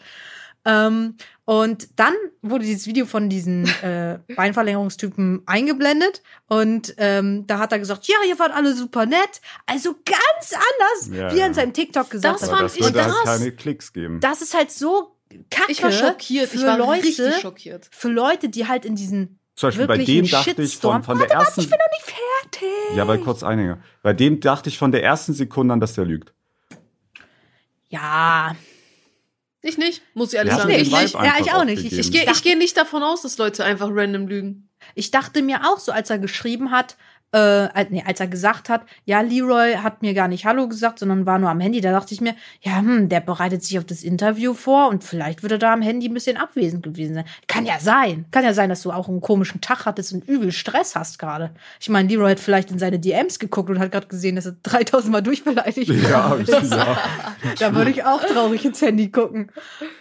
[0.64, 7.72] Ähm, und dann wurde dieses Video von diesen äh, Beinverlängerungstypen eingeblendet und ähm, da hat
[7.72, 9.40] er gesagt, ja, ihr wart alle super nett.
[9.66, 12.48] Also ganz anders, Ja, wie er in seinem TikTok gesagt Das hat.
[12.50, 13.24] Aber fand das ich halt krass.
[13.24, 14.20] keine Klicks geben.
[14.20, 15.16] Das ist halt so
[15.50, 16.50] kacke Ich war schockiert.
[16.50, 17.88] für Ich war Leute, richtig schockiert.
[17.90, 21.02] für Leute, die halt in diesen Zum Beispiel bei wirklich dem ein dachte ich von,
[21.02, 21.60] von der Warte, warte, ersten.
[21.62, 22.96] ich bin noch nicht fertig.
[22.96, 23.78] Ja, weil kurz einige.
[24.02, 26.32] Bei dem dachte ich von der ersten Sekunde an, dass der lügt.
[27.90, 28.54] Ja,
[29.60, 30.70] Ich nicht, muss ich ehrlich sagen.
[30.70, 31.14] Ich nicht.
[31.14, 31.84] Ja, ich auch nicht.
[31.92, 34.68] Ich gehe ich geh nicht davon aus, dass Leute einfach random lügen.
[34.94, 36.96] ich dachte mir auch so, als er geschrieben hat,
[37.32, 40.98] äh, als- nee, als er gesagt hat, ja, Leroy hat mir gar nicht Hallo gesagt,
[40.98, 43.84] sondern war nur am Handy, da dachte ich mir, ja, hm, der bereitet sich auf
[43.84, 47.24] das Interview vor und vielleicht wird er da am Handy ein bisschen abwesend gewesen sein.
[47.46, 48.24] Kann ja sein.
[48.30, 51.50] Kann ja sein, dass du auch einen komischen Tag hattest und übel Stress hast gerade.
[51.80, 54.52] Ich meine, Leroy hat vielleicht in seine DMs geguckt und hat gerade gesehen, dass er
[54.62, 56.48] 3000 Mal durchbeleidigt Ja, ist.
[56.72, 56.96] ja.
[57.58, 59.50] Da würde ich auch traurig ins Handy gucken.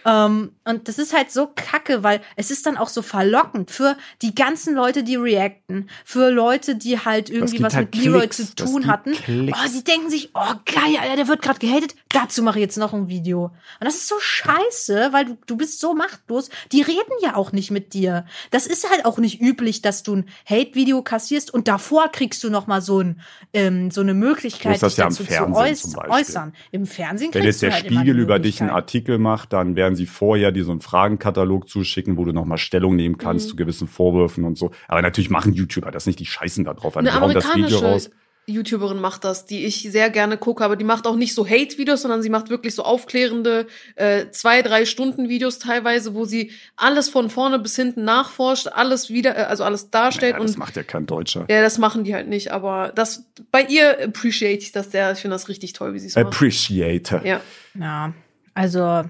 [0.06, 3.96] Ähm, und das ist halt so kacke, weil es ist dann auch so verlockend für
[4.22, 8.28] die ganzen Leute, die reacten, für Leute, die halt irgendwie gibt was halt mit Leroy
[8.28, 8.36] Klicks.
[8.36, 9.12] zu tun hatten.
[9.12, 9.58] Klicks.
[9.60, 11.94] Oh, die denken sich, oh geil, Alter, der wird gerade gehatet.
[12.10, 13.44] Dazu mache ich jetzt noch ein Video.
[13.46, 16.50] Und das ist so scheiße, weil du, du bist so machtlos.
[16.72, 18.24] Die reden ja auch nicht mit dir.
[18.50, 22.50] Das ist halt auch nicht üblich, dass du ein Hate-Video kassierst und davor kriegst du
[22.50, 23.20] noch mal so, ein,
[23.52, 26.52] ähm, so eine Möglichkeit, dich ja im dazu zu Fernsehen äuß äußern.
[26.70, 28.70] Im Fernsehen Wenn jetzt der halt Spiegel über dich einen.
[28.70, 32.96] Artikel macht, dann werden sie vorher dir so einen Fragenkatalog zuschicken, wo du nochmal Stellung
[32.96, 33.50] nehmen kannst Mhm.
[33.50, 34.70] zu gewissen Vorwürfen und so.
[34.88, 36.96] Aber natürlich machen YouTuber das nicht, die scheißen da drauf.
[36.96, 37.04] an.
[37.10, 38.10] Eine amerikanische raus.
[38.50, 42.00] YouTuberin macht das, die ich sehr gerne gucke, aber die macht auch nicht so Hate-Videos,
[42.00, 47.10] sondern sie macht wirklich so aufklärende äh, zwei, drei Stunden Videos teilweise, wo sie alles
[47.10, 50.76] von vorne bis hinten nachforscht, alles wieder, äh, also alles darstellt Ja, das und macht
[50.76, 51.44] ja kein Deutscher.
[51.50, 55.12] ja, das machen die halt nicht, aber das bei ihr appreciate ich das sehr.
[55.12, 56.26] Ich finde das richtig toll, wie sie es macht.
[56.26, 57.20] Appreciate.
[57.24, 57.42] Ja.
[57.78, 58.14] Ja,
[58.54, 59.04] also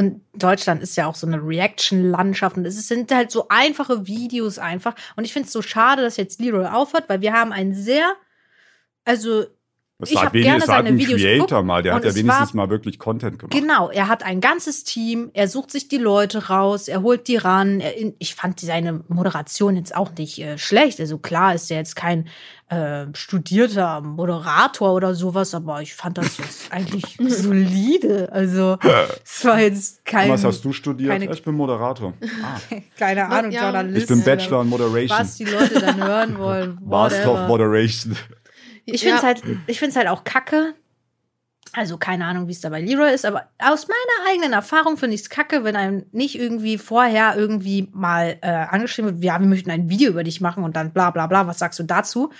[0.00, 4.58] und Deutschland ist ja auch so eine Reaction-Landschaft und es sind halt so einfache Videos
[4.58, 4.94] einfach.
[5.14, 8.14] Und ich finde es so schade, dass jetzt Leroy aufhört, weil wir haben ein sehr,
[9.04, 9.44] also
[10.00, 11.92] Das ich war habe wenigstens gerne es war seine ein Videos Creator geguckt mal, der
[11.92, 13.52] und hat ja es wenigstens war mal wirklich Content gemacht.
[13.56, 17.36] Genau, er hat ein ganzes Team, er sucht sich die Leute raus, er holt die
[17.36, 17.80] ran.
[17.80, 20.98] Er, ich fand seine Moderation jetzt auch nicht äh, schlecht.
[21.00, 22.28] Also klar ist er jetzt kein
[22.68, 28.30] äh, studierter Moderator oder sowas, aber ich fand das jetzt eigentlich solide.
[28.32, 28.78] Also
[29.24, 31.10] es war jetzt kein, Was hast du studiert?
[31.12, 32.14] keine- ich bin Moderator.
[32.42, 32.58] Ah,
[32.98, 33.64] keine Ahnung, Ja.
[33.64, 34.02] Journalist.
[34.02, 35.18] ich bin Bachelor in Moderation.
[35.18, 36.78] Was die Leute dann hören wollen.
[36.84, 37.48] Master of.
[37.48, 38.16] Moderation.
[38.92, 39.28] Ich finde es Ja.
[39.28, 40.74] halt, ich find's halt auch kacke.
[41.72, 45.14] Also keine Ahnung, wie es da bei Leroy ist, aber aus meiner eigenen Erfahrung finde
[45.14, 49.46] ich es kacke, wenn einem nicht irgendwie vorher irgendwie mal äh, angeschrieben wird, ja, wir
[49.46, 52.30] möchten ein Video über dich machen und dann bla bla bla, was sagst du dazu?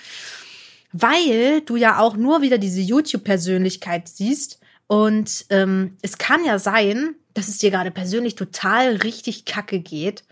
[0.91, 7.15] Weil du ja auch nur wieder diese YouTube-Persönlichkeit siehst und ähm, es kann ja sein,
[7.33, 10.25] dass es dir gerade persönlich total richtig kacke geht.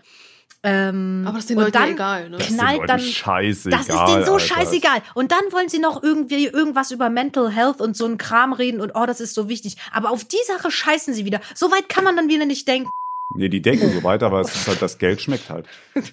[0.62, 2.36] Ähm, Aber das ist den und Leuten ja dann egal, ne?
[2.36, 3.78] Das ist knallt Leuten dann scheißegal.
[3.78, 4.38] das ist denen so Alter.
[4.44, 5.02] scheißegal.
[5.14, 8.80] Und dann wollen sie noch irgendwie irgendwas über Mental Health und so einen Kram reden
[8.80, 9.76] und oh, das ist so wichtig.
[9.92, 11.40] Aber auf die Sache scheißen sie wieder.
[11.54, 12.90] So weit kann man dann wieder nicht denken.
[13.32, 15.64] Nee, die denken so weiter, aber es ist halt, das Geld schmeckt halt.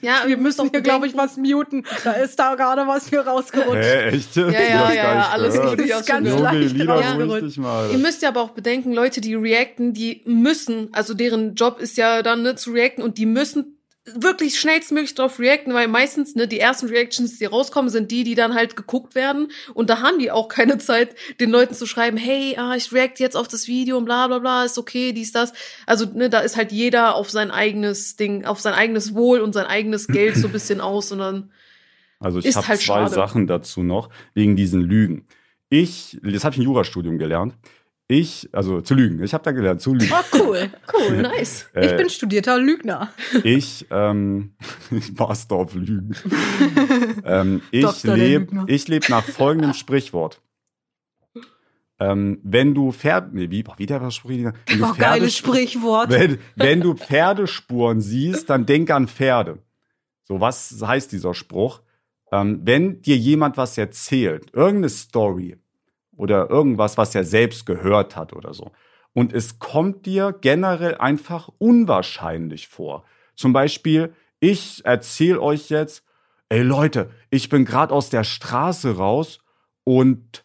[0.02, 1.84] Ja, Wir müssen hier, glaube ich, was muten.
[2.04, 3.74] Da ist da gerade was mir rausgerutscht.
[3.84, 4.36] Hä, echt?
[4.36, 5.82] Ja, ja, ja, alles gut.
[5.82, 6.30] Ich Das auch ist ganz.
[6.30, 6.90] Junge, leicht
[7.20, 7.90] ruhig dich mal.
[7.92, 11.98] Ihr müsst ja aber auch bedenken, Leute, die reacten, die müssen, also deren Job ist
[11.98, 13.77] ja dann ne, zu reacten und die müssen
[14.16, 18.36] wirklich schnellstmöglich darauf reacten, weil meistens ne, die ersten Reactions, die rauskommen, sind die, die
[18.36, 22.18] dann halt geguckt werden und da haben die auch keine Zeit, den Leuten zu schreiben,
[22.18, 25.32] hey, ah, ich react jetzt auf das Video und bla bla bla, ist okay, dies,
[25.32, 25.54] das.
[25.86, 29.54] Also ne, da ist halt jeder auf sein eigenes Ding, auf sein eigenes Wohl und
[29.54, 31.52] sein eigenes Geld so ein bisschen aus und dann
[32.20, 33.14] Also ich habe halt zwei schade.
[33.14, 35.26] Sachen dazu noch, wegen diesen Lügen.
[35.70, 37.56] Ich, das habe ich im Jurastudium gelernt.
[38.10, 39.22] Ich, also zu lügen.
[39.22, 40.12] Ich habe da gelernt, zu lügen.
[40.14, 40.70] Oh, cool.
[40.94, 41.66] cool, nice.
[41.76, 43.10] Ich Äh, bin studierter Lügner.
[43.44, 44.54] Ich, ähm,
[45.18, 46.16] Master auf Lügen.
[47.26, 50.42] ähm, ich lebe ich leb nach folgendem Sprichwort.
[52.00, 54.30] Ähm, wenn du Pferd, nee, wie, wie der Spruch?
[54.30, 56.10] Wenn du Oh, geiles Pferdesp- Sprichwort.
[56.12, 59.58] wenn, wenn du Pferdespuren siehst, dann denk an Pferde.
[60.24, 61.82] So, was heißt dieser Spruch?
[62.32, 65.58] Ähm, wenn dir jemand was erzählt, irgendeine Story
[66.18, 68.72] oder irgendwas, was er selbst gehört hat oder so,
[69.14, 73.04] und es kommt dir generell einfach unwahrscheinlich vor.
[73.36, 76.04] Zum Beispiel, ich erzähle euch jetzt,
[76.50, 79.40] ey Leute, ich bin gerade aus der Straße raus
[79.84, 80.44] und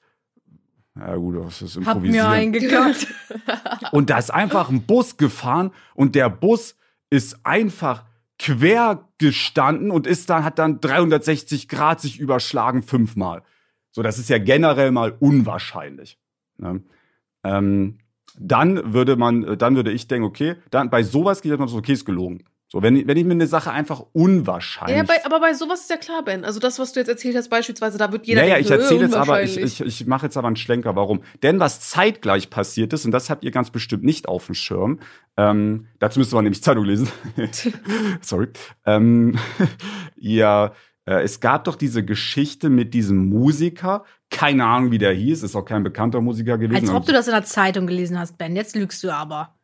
[0.98, 3.06] ja gut, das ist Hab mir eingekackt.
[3.92, 6.76] Und da ist einfach ein Bus gefahren und der Bus
[7.08, 8.04] ist einfach
[8.38, 13.42] quer gestanden und ist dann, hat dann 360 Grad sich überschlagen fünfmal.
[13.92, 16.18] So, das ist ja generell mal unwahrscheinlich.
[16.58, 16.82] Ne?
[17.44, 17.98] Ähm,
[18.38, 21.92] dann würde man, dann würde ich denken, okay, dann bei sowas geht man so, okay,
[21.92, 22.44] ist gelogen.
[22.72, 24.96] So, wenn, wenn ich mir eine Sache einfach unwahrscheinlich.
[24.96, 26.42] Ja, bei, aber bei sowas ist ja klar, Ben.
[26.42, 28.80] Also das, was du jetzt erzählt hast, beispielsweise, da wird jeder ja, ja, denken, ich
[28.80, 31.22] erzähle äh, jetzt aber, ich, ich, ich mache jetzt aber einen Schlenker, warum.
[31.42, 35.00] Denn was zeitgleich passiert ist, und das habt ihr ganz bestimmt nicht auf dem Schirm,
[35.36, 37.10] ähm, dazu müsste man nämlich Zeitung lesen.
[38.22, 38.48] Sorry.
[38.86, 39.38] Ähm,
[40.16, 40.70] ja, äh,
[41.04, 45.64] es gab doch diese Geschichte mit diesem Musiker, keine Ahnung, wie der hieß, ist auch
[45.64, 46.88] kein bekannter Musiker gewesen.
[46.88, 48.54] Als ob du das in der Zeitung gelesen hast, Ben.
[48.56, 49.54] Jetzt lügst du aber.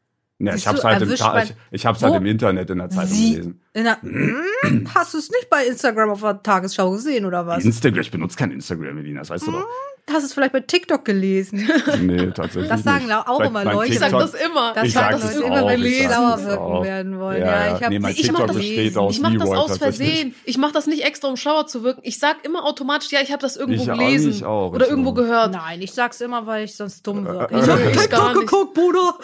[0.41, 3.11] ja, Siehst ich hab's halt, im, ich, ich hab's halt im Internet in der Zeitung
[3.15, 3.61] Sie- gelesen.
[3.75, 7.65] Der, Hm, hast du es nicht bei Instagram auf der Tagesschau gesehen oder was?
[7.65, 9.67] Instagram, ich benutze kein Instagram, Medina, das weißt du doch.
[10.11, 11.69] Hast du es vielleicht bei TikTok gelesen?
[12.01, 13.29] Nee, tatsächlich Das sagen nicht.
[13.29, 13.93] auch immer Leute.
[13.93, 14.73] ich sag TikTok- das immer.
[14.75, 17.41] Das Ich sagt sag Leute es immer, auch, wenn sag sauer wirken werden wollen.
[17.41, 19.79] Ja, Ja, ich Nee, mein ich TikTok das- besteht aus Ich mach das aus.
[19.79, 20.35] Versehen.
[20.45, 22.01] Ich mach das nicht extra, um schlauer zu wirken.
[22.05, 24.91] Ich sag immer automatisch, ja, ich habe das irgendwo Ich gelesen ich auch, oder ich
[24.91, 25.15] irgendwo auch.
[25.15, 25.53] gehört.
[25.53, 27.55] Nein, ich sag's immer, weil ich sonst dumm wirke.
[27.55, 29.15] Äh, Ich hab äh, TikTok geguckt, Bruder.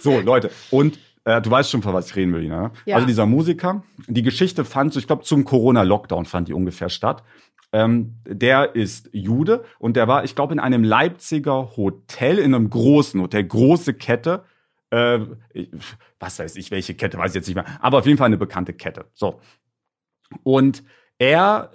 [0.00, 2.72] So, Leute, und äh, du weißt schon, von was ich reden will, ne?
[2.84, 2.96] Ja.
[2.96, 7.22] Also dieser Musiker, die Geschichte fand so, ich glaube, zum Corona-Lockdown fand die ungefähr statt.
[7.72, 12.68] Ähm, der ist Jude und der war, ich glaube, in einem Leipziger Hotel, in einem
[12.68, 14.44] großen Hotel, große Kette.
[14.90, 15.20] Äh,
[16.20, 17.66] was weiß ich, welche Kette, weiß ich jetzt nicht mehr.
[17.80, 19.06] Aber auf jeden Fall eine bekannte Kette.
[19.14, 19.40] So.
[20.42, 20.84] Und
[21.18, 21.70] er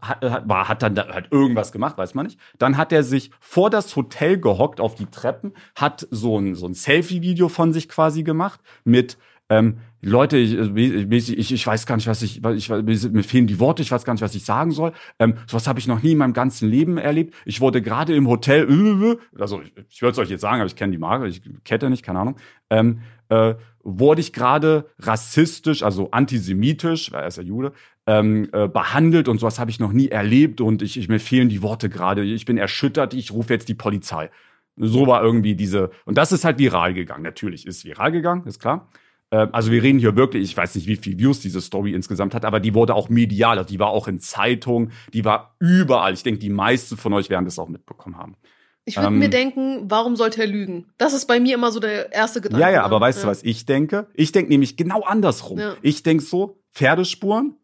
[0.00, 2.38] äh, hat, war, hat dann da, hat irgendwas gemacht, weiß man nicht.
[2.58, 6.66] Dann hat er sich vor das Hotel gehockt auf die Treppen, hat so ein, so
[6.66, 9.16] ein Selfie-Video von sich quasi gemacht mit
[9.48, 13.58] ähm, Leute, ich, ich, ich, ich weiß gar nicht, was ich, ich, mir fehlen die
[13.58, 14.92] Worte, ich weiß gar nicht, was ich sagen soll.
[15.18, 17.34] Ähm, sowas habe ich noch nie in meinem ganzen Leben erlebt.
[17.44, 20.66] Ich wurde gerade im Hotel, äh, also ich, ich würde es euch jetzt sagen, aber
[20.66, 22.36] ich kenne die Marke, ich kette nicht, keine Ahnung.
[22.70, 27.72] Ähm, äh, wurde ich gerade rassistisch, also antisemitisch, weil er ist ja Jude,
[28.06, 31.48] ähm, äh, behandelt und sowas habe ich noch nie erlebt und ich, ich mir fehlen
[31.48, 32.22] die Worte gerade.
[32.22, 34.30] Ich bin erschüttert, ich rufe jetzt die Polizei.
[34.76, 37.24] So war irgendwie diese und das ist halt viral gegangen.
[37.24, 38.88] Natürlich ist viral gegangen, ist klar.
[39.30, 42.34] Äh, Also wir reden hier wirklich, ich weiß nicht, wie viel Views diese Story insgesamt
[42.34, 46.14] hat, aber die wurde auch medial, also die war auch in Zeitungen, die war überall.
[46.14, 48.36] Ich denke, die meisten von euch werden das auch mitbekommen haben.
[48.84, 50.86] Ich würde Ähm, mir denken, warum sollte er lügen?
[50.96, 52.62] Das ist bei mir immer so der erste Gedanke.
[52.62, 53.24] Ja, ja, aber weißt ja.
[53.24, 54.06] du, was ich denke?
[54.14, 55.58] Ich denke nämlich genau andersrum.
[55.58, 55.76] Ja.
[55.82, 57.54] Ich denke so, Pferdespuren,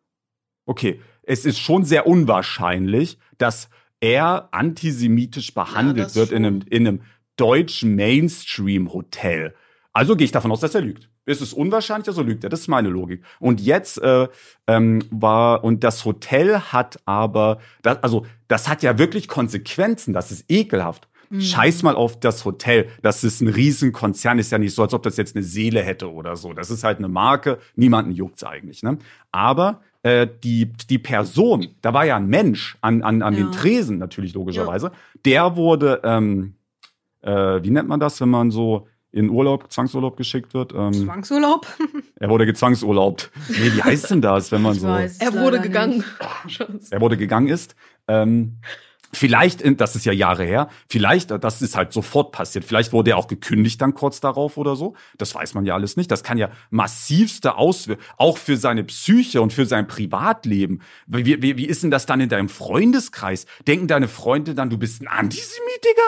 [0.67, 6.87] okay, es ist schon sehr unwahrscheinlich, dass er antisemitisch behandelt das wird in einem, in
[6.87, 7.01] einem
[7.37, 9.55] deutschen Mainstream-Hotel.
[9.95, 11.09] Also gehe ich davon aus, dass er lügt.
[11.27, 12.51] Es ist unwahrscheinlich, also lügt er.
[12.51, 13.22] Das ist meine Logik.
[13.41, 14.29] Und jetzt äh,
[14.66, 20.31] ähm, war, und das Hotel hat aber, das, also das hat ja wirklich Konsequenzen, das
[20.31, 21.09] ist ekelhaft.
[21.41, 22.89] Scheiß mal auf das Hotel.
[23.03, 24.39] Das ist ein Riesenkonzern.
[24.39, 26.53] Ist ja nicht so, als ob das jetzt eine Seele hätte oder so.
[26.53, 27.59] Das ist halt eine Marke.
[27.75, 28.85] Niemanden juckt's eigentlich.
[28.85, 28.99] Ne?
[29.33, 33.51] Aber äh, die, die Person, da war ja ein Mensch an, an, an den Ja.
[33.51, 34.93] Tresen natürlich logischerweise.
[35.25, 36.55] Der wurde, ähm,
[37.22, 40.73] äh, wie nennt man das, wenn man so in Urlaub, Zwangsurlaub geschickt wird?
[40.75, 41.67] Ähm, Zwangsurlaub?
[42.21, 43.31] er wurde gezwangsurlaubt.
[43.49, 45.19] Nee, wie heißt denn das, wenn man Ich so weiß.
[45.19, 46.05] Er wurde gegangen.
[46.91, 47.75] Er wurde gegangen ist.
[48.09, 48.57] Ähm,
[49.12, 52.65] vielleicht, in- das ist ja Jahre her, vielleicht, das ist halt sofort passiert.
[52.65, 54.95] Vielleicht wurde er auch gekündigt dann kurz darauf oder so.
[55.17, 56.11] Das weiß man ja alles nicht.
[56.11, 60.81] Das kann ja massivste Auswirkungen, auch für seine Psyche und für sein Privatleben.
[61.07, 63.47] Wie, wie, wie ist denn das dann in deinem Freundeskreis?
[63.69, 66.03] Denken deine Freunde dann, du bist ein Antisemitiker?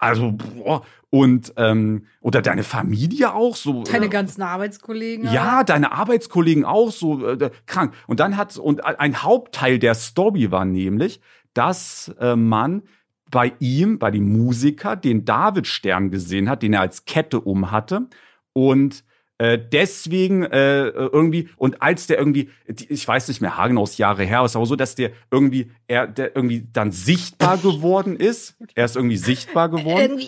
[0.00, 3.82] Also, boah, und, ähm, oder deine Familie auch so.
[3.82, 5.30] Deine äh, ganzen Arbeitskollegen.
[5.30, 7.94] ja, deine Arbeitskollegen auch so äh, krank.
[8.06, 11.20] Und dann hat und ein Hauptteil der Story war nämlich,
[11.52, 12.82] dass äh, man
[13.30, 18.08] bei ihm, bei dem Musiker, den Davidstern gesehen hat, den er als Kette um hatte
[18.52, 19.04] und
[19.40, 24.24] äh, deswegen äh, irgendwie und als der irgendwie die- ich weiß nicht mehr haargenau Jahre
[24.24, 28.84] her ist aber so dass der irgendwie er der irgendwie dann sichtbar geworden ist er
[28.84, 30.20] ist irgendwie sichtbar geworden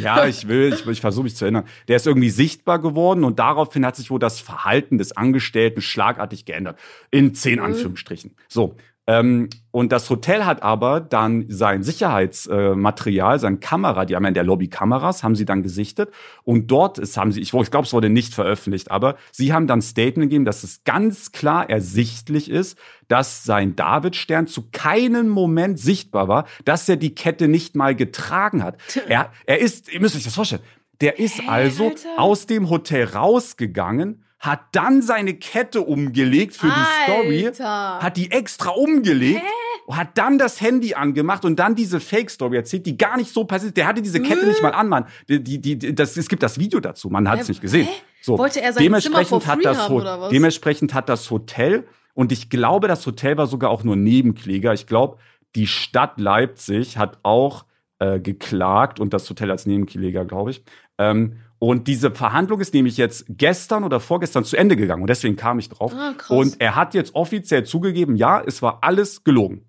[0.00, 1.64] ja, ich will, ich, will- ich versuche mich zu erinnern.
[1.88, 6.44] Der ist irgendwie sichtbar geworden und daraufhin hat sich wohl das Verhalten des Angestellten schlagartig
[6.44, 6.78] geändert.
[7.10, 7.64] In zehn Mhm.
[7.64, 8.34] Anführungsstrichen.
[8.48, 8.76] So.
[9.08, 14.28] Ähm, und das Hotel hat aber dann sein Sicherheitsmaterial, äh, sein Kamera, die haben ja
[14.28, 16.10] in der Lobby Kameras, haben sie dann gesichtet.
[16.42, 19.66] Und dort ist, haben sie, ich, ich glaube, es wurde nicht veröffentlicht, aber sie haben
[19.66, 25.78] dann Statement gegeben, dass es ganz klar ersichtlich ist, dass sein Davidstern zu keinem Moment
[25.78, 28.78] sichtbar war, dass er die Kette nicht mal getragen hat.
[29.08, 30.62] Er, er ist, ihr müsst euch das vorstellen,
[31.00, 32.08] der ist also Alter.
[32.16, 37.98] aus dem Hotel rausgegangen, hat dann seine Kette umgelegt für die Story, Alter.
[38.00, 39.42] hat die extra umgelegt,
[39.90, 43.76] hat dann das Handy angemacht und dann diese Fake-Story erzählt, die gar nicht so passiert.
[43.76, 45.06] Der hatte diese Kette nicht mal an, Mann.
[45.28, 47.52] Die, die, die, das, es gibt das Video dazu, man hat es Hä?
[47.52, 47.86] nicht gesehen.
[47.86, 47.92] Hä?
[48.22, 48.38] So.
[48.38, 50.30] Wollte er sein Zimmer for dementsprechend hat das haben Ho- oder was?
[50.30, 54.72] Dementsprechend hat das Hotel und ich glaube, das Hotel war sogar auch nur Nebenkläger.
[54.72, 55.18] Ich glaube,
[55.54, 57.66] die Stadt Leipzig hat auch
[57.98, 60.62] äh, geklagt und das Hotel als Nebenkläger, glaube ich.
[60.98, 65.36] Ähm, und diese Verhandlung ist nämlich jetzt gestern oder vorgestern zu Ende gegangen und deswegen
[65.36, 65.92] kam ich drauf.
[65.94, 66.30] Ah, krass.
[66.30, 69.64] und er hat jetzt offiziell zugegeben, ja, es war alles gelogen.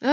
[0.00, 0.08] Äh,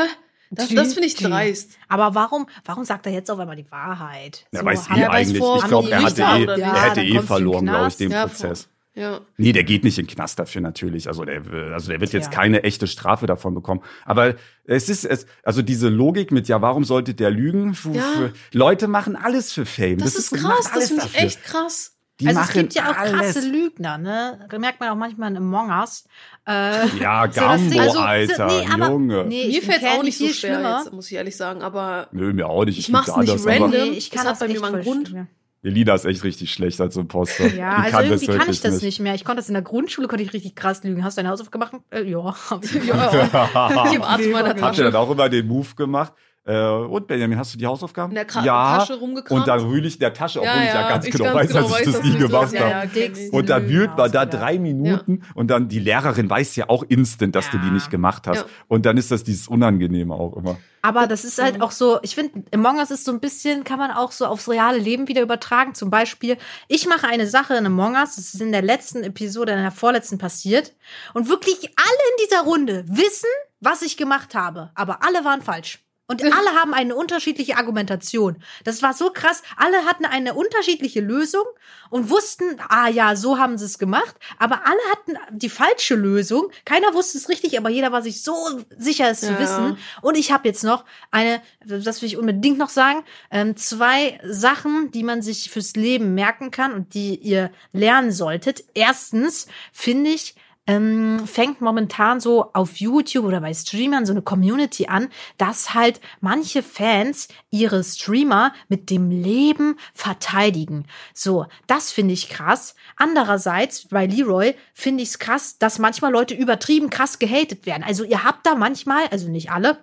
[0.49, 1.77] das das finde ich dreist.
[1.89, 4.45] Aber warum, warum sagt er jetzt auf einmal die Wahrheit?
[4.53, 5.43] Ja, So, weiß eh eigentlich.
[5.43, 8.69] Ich glaube, er hatte eh, er hätte eh verloren, glaube ich, den Ja, Prozess.
[8.97, 9.21] Ja.
[9.37, 11.07] Nee, der geht nicht in den Knast dafür natürlich.
[11.07, 12.31] Also der, also der wird jetzt Ja.
[12.31, 13.81] keine echte Strafe davon bekommen.
[14.05, 14.33] Aber
[14.65, 17.77] es ist es, also diese Logik mit, ja, warum sollte der lügen?
[17.93, 18.31] Ja.
[18.53, 19.99] Leute machen alles für Fame.
[19.99, 21.27] Das, ist die krass, das finde ich dafür.
[21.27, 21.93] echt krass.
[22.19, 23.13] Die also es gibt ja auch alles.
[23.35, 24.47] krasse Lügner, ne?
[24.49, 26.05] Das merkt man auch manchmal in Among Us.
[26.47, 29.25] Äh, Ja, So das Gambo, also, Alter, nee, aber- Junge.
[29.25, 30.79] nee, Mir ich fällt es auch nicht so schwer, schlimmer.
[30.83, 32.79] jetzt, muss ich ehrlich sagen, aber Nö, mir auch nicht.
[32.79, 33.69] Ich find's mach's nicht anders, random.
[33.69, 35.07] Nee, ich kann Das das, hat bei mir mal einen Grund.
[35.09, 35.27] schlimm.
[35.63, 37.47] Elina ist echt richtig schlecht als Imposter.
[37.47, 38.99] Ja, Die also kann irgendwie das kann ich das nicht.
[38.99, 39.15] mehr.
[39.15, 41.03] Ich konnte das in der Grundschule, konnte ich richtig krass lügen.
[41.03, 41.85] Hast du deine Hausaufgaben gemacht?
[41.91, 42.73] Äh, ja, hab ich.
[42.85, 43.87] ja,
[44.19, 46.13] ich in meiner Habt ihr dann auch immer den Move gemacht?
[46.47, 48.11] Äh, und Benjamin, hast du die Hausaufgaben?
[48.11, 48.77] In der Ka ja.
[48.77, 49.41] Tasche rumgekramt.
[49.41, 51.35] Und dann rühle ich in der Tasche, obwohl Ja, ich ja ganz ich genau ganz
[51.35, 53.29] weiß, genau dass ich das dass nie das- gemacht habe.
[53.31, 57.35] Und dann wühlt man da drei Minuten und dann die Lehrerin weiß ja auch instant,
[57.35, 58.37] dass du die nicht gemacht hast.
[58.37, 58.45] Ja.
[58.69, 60.55] Und dann ist das dieses Unangenehme auch immer.
[60.83, 63.77] Aber das ist halt auch so, ich finde, Among Us ist so ein bisschen, kann
[63.77, 65.73] man auch so aufs reale Leben wieder übertragen.
[65.73, 66.37] Zum Beispiel,
[66.69, 69.71] ich mache eine Sache in Among Us, das ist in der letzten Episode, in der
[69.71, 70.73] vorletzten passiert.
[71.13, 73.27] Und wirklich alle in dieser Runde wissen,
[73.59, 74.71] was ich gemacht habe.
[74.75, 75.79] Aber alle waren falsch.
[76.09, 78.37] Und alle haben eine unterschiedliche Argumentation.
[78.63, 79.43] Das war so krass.
[79.57, 81.43] Alle hatten eine unterschiedliche Lösung
[81.89, 84.15] und wussten, ah ja, so haben sie es gemacht.
[84.39, 86.49] Aber alle hatten die falsche Lösung.
[86.63, 88.33] Keiner wusste es richtig, aber jeder war sich so
[88.77, 89.39] sicher, es zu Ja.
[89.39, 89.77] wissen.
[90.01, 94.91] Und ich habe jetzt noch eine, das will ich unbedingt noch sagen, ähm, zwei Sachen,
[94.91, 98.63] die man sich fürs Leben merken kann und die ihr lernen solltet.
[98.73, 100.35] Erstens finde ich,
[100.67, 105.99] ähm, fängt momentan so auf YouTube oder bei Streamern so eine Community an, dass halt
[106.19, 110.85] manche Fans ihre Streamer mit dem Leben verteidigen.
[111.13, 112.75] So, das finde ich krass.
[112.97, 117.83] Andererseits, bei Leroy finde ich es krass, dass manchmal Leute übertrieben krass gehatet werden.
[117.83, 119.77] Also ihr habt da manchmal, also nicht alle,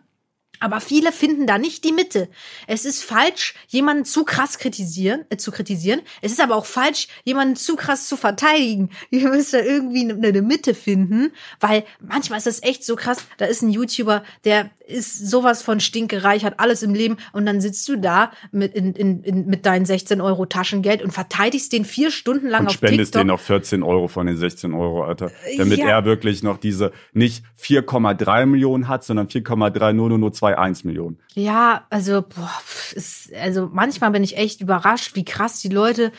[0.60, 2.28] Aber viele finden da nicht die Mitte.
[2.66, 6.00] Es ist falsch, jemanden zu krass kritisieren, äh, zu kritisieren.
[6.22, 8.90] Es ist aber auch falsch, jemanden zu krass zu verteidigen.
[9.10, 13.18] Ihr müsst da irgendwie eine, eine Mitte finden, weil manchmal ist das echt so krass.
[13.36, 17.60] Da ist ein YouTuber, der ist sowas von stinkereich, hat alles im Leben und dann
[17.60, 21.84] sitzt du da mit, in, in, in, mit deinen 16 Euro Taschengeld und verteidigst den
[21.84, 23.20] vier Stunden lang Und auf spendest TikTok.
[23.20, 25.30] denen noch 14 Euro von den 16 Euro, Alter.
[25.56, 25.86] Damit Ja.
[25.88, 31.18] er wirklich noch diese nicht 4,3 Millionen hat, sondern 4,30021 Millionen.
[31.34, 32.50] Ja, also, boah,
[32.94, 36.12] ist, also manchmal bin ich echt überrascht, wie krass die Leute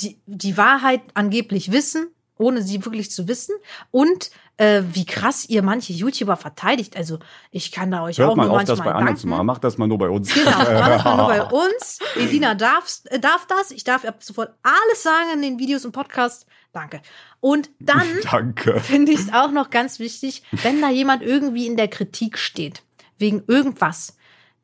[0.00, 2.08] die, die Wahrheit angeblich wissen,
[2.38, 3.54] ohne sie wirklich zu wissen.
[3.90, 6.96] Und äh, wie krass ihr manche YouTuber verteidigt.
[6.96, 7.18] Also
[7.50, 9.46] ich kann da euch Hört auch man nur auf, das manchmal bei anderen zu machen.
[9.46, 10.32] Macht das mal nur bei uns.
[10.32, 11.98] Genau, mach das mal nur bei uns.
[12.16, 13.70] Elina darf, äh, darf das.
[13.70, 16.46] Ich darf ab sofort alles sagen in den Videos und Podcasts.
[16.72, 17.00] Danke.
[17.40, 18.80] Und dann Danke.
[18.80, 22.82] finde ich es auch noch ganz wichtig, wenn da jemand irgendwie in der Kritik steht,
[23.18, 24.16] wegen irgendwas,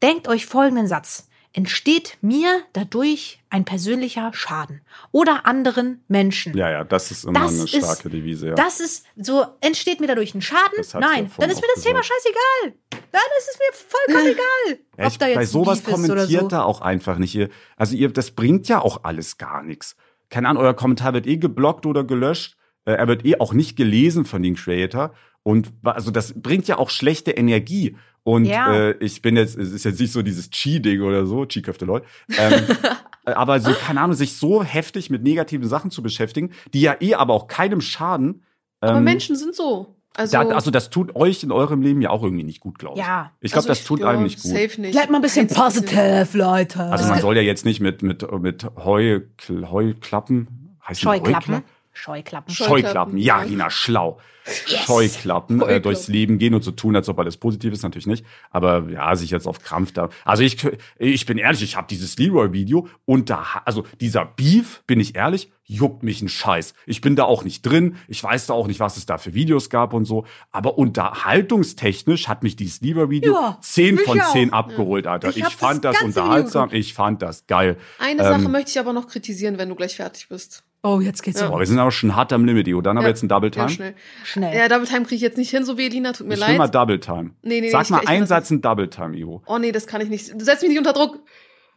[0.03, 1.28] denkt euch folgenden Satz.
[1.55, 4.83] Entsteht mir dadurch ein persönlicher Schaden
[5.13, 6.57] oder anderen Menschen?
[6.57, 8.55] Ja, ja, das ist immer Das eine ist- starke Devise, ja.
[8.55, 10.85] Das ist so, entsteht mir dadurch ein Schaden?
[11.01, 12.07] Nein, dann ist mir das Thema gesagt.
[12.23, 12.75] scheißegal.
[13.11, 16.29] Dann ist es mir vollkommen egal, Ja, ob ich, da jetzt bei sowas ist kommentiert
[16.43, 16.49] so.
[16.49, 17.35] da auch einfach nicht.
[17.35, 19.97] Ihr, also ihr, das bringt ja auch alles gar nichts.
[20.29, 22.57] Keine Ahnung, euer Kommentar wird eh geblockt oder gelöscht.
[22.85, 25.15] Äh, er wird eh auch nicht gelesen von den Creator.
[25.43, 27.97] Und also das bringt ja auch schlechte Energie.
[28.29, 28.75] Und Ja.
[28.75, 32.05] äh, ich bin jetzt, es ist jetzt nicht so dieses Chi-Ding oder so, Chi-Köfte, Leute.
[32.37, 32.61] Ähm,
[33.25, 37.15] aber so, keine Ahnung, sich so heftig mit negativen Sachen zu beschäftigen, die ja eh
[37.15, 38.43] aber auch keinem schaden.
[38.83, 39.97] Aber ähm, Menschen sind so.
[40.15, 42.99] Also, da, also das tut euch in eurem Leben ja auch irgendwie nicht gut, glaube
[42.99, 43.07] ich.
[43.07, 43.33] Ja.
[43.41, 44.51] Ich glaube, also das tut ja, einem nicht gut.
[44.51, 44.93] Safe nicht.
[44.93, 46.83] Bleibt mal ein bisschen positive, Leute.
[46.83, 51.55] Also man soll ja jetzt nicht mit, mit, mit Heu, Heuklappen, heißt die Scheuklappen.
[51.55, 51.78] Heuklappen?
[51.99, 52.55] Scheuklappen.
[52.55, 53.39] Scheuklappen, ja.
[53.41, 54.19] Rina, schlau.
[54.67, 54.87] Yes.
[54.87, 58.25] Scheuklappen, äh, durchs Leben gehen und so tun, als ob alles positiv ist, natürlich nicht.
[58.51, 60.09] Aber ja, sich jetzt auf Krampf da.
[60.25, 60.57] Also ich,
[60.99, 65.51] ich bin ehrlich, ich habe dieses Leroy-Video und da, also dieser Beef, bin ich ehrlich,
[65.65, 66.73] juckt mich ein Scheiß.
[66.87, 67.97] Ich bin da auch nicht drin.
[68.07, 70.25] Ich weiß da auch nicht, was es da für Videos gab und so.
[70.51, 74.33] Aber unterhaltungstechnisch hat mich dieses Leroy-Video Ja, 10 mich von auch.
[74.33, 75.29] 10 abgeholt, Alter.
[75.29, 76.71] Ich Ich, fand das das, unterhaltsam.
[76.73, 77.77] Ich fand das geil.
[77.99, 80.65] Eine Ähm, Sache möchte ich aber noch kritisieren, wenn du gleich fertig bist.
[80.83, 81.47] Oh, jetzt geht's Ja.
[81.47, 81.51] ja.
[81.53, 82.81] Boah, wir sind aber schon hart am Limit, Dio.
[82.81, 83.15] Dann haben wir Ja.
[83.15, 83.69] jetzt ein Double Ja, Time.
[83.71, 83.95] schnell.
[84.25, 84.57] Schnell.
[84.57, 86.51] Ja, Double Time kriege ich jetzt nicht hin, so wie Elina, tut mir ich leid.
[86.51, 87.31] will mal Double Time.
[87.43, 89.43] Nee, nee, nee, Sag ich- mal ich- einen ich- Satz in Double Time, Ivo.
[89.47, 90.33] Oh nee, das kann ich nicht.
[90.33, 91.19] Du setzt mich nicht unter Druck.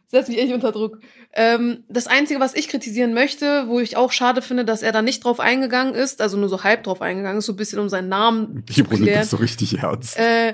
[0.06, 0.98] Setz mich echt unter Druck.
[1.32, 5.00] Ähm, das Einzige, was ich kritisieren möchte, wo ich auch schade finde, dass er da
[5.00, 7.88] nicht drauf eingegangen ist, also nur so halb drauf eingegangen ist, so ein bisschen um
[7.88, 9.20] seinen Namen nimmt klären.
[9.20, 10.18] das so richtig ernst.
[10.18, 10.52] Äh,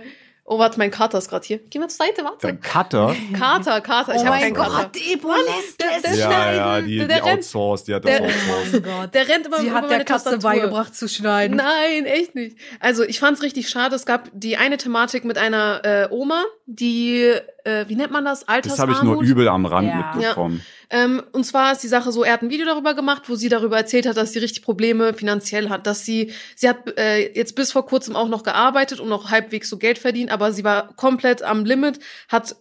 [0.49, 1.61] oh, warte, mein Kater ist gerade hier.
[1.71, 2.57] Geh mal zur Seite, warte.
[2.57, 3.15] Kater.
[3.39, 4.55] Kater, Kater, ich oh mein.
[4.55, 6.57] Gott, Ebo lässt der- es der- Ja, schneiden.
[6.57, 8.75] ja, die, Der die outsourced, die hat das der- outsourced.
[8.75, 9.15] Oh Gott.
[9.15, 10.39] Der rennt immer Sie über hat der Katze Tastatur.
[10.51, 11.57] beigebracht zu schneiden.
[11.57, 12.57] Nein, echt nicht.
[12.81, 13.95] Also ich fand's richtig schade.
[13.95, 17.33] Es gab die eine Thematik mit einer äh, Oma, die,
[17.65, 18.41] äh, wie nennt man das?
[18.47, 19.25] Das habe ich nur Altersarmut.
[19.25, 20.13] übel am Rand Ja.
[20.15, 20.65] mitbekommen.
[20.91, 23.49] Ähm, und zwar ist die Sache so, er hat ein Video darüber gemacht, wo sie
[23.49, 27.55] darüber erzählt hat, dass sie richtig Probleme finanziell hat, dass sie, sie hat äh, jetzt
[27.57, 30.95] bis vor kurzem auch noch gearbeitet und noch halbwegs so Geld verdient, aber sie war
[30.97, 31.99] komplett am Limit,
[32.29, 32.57] hat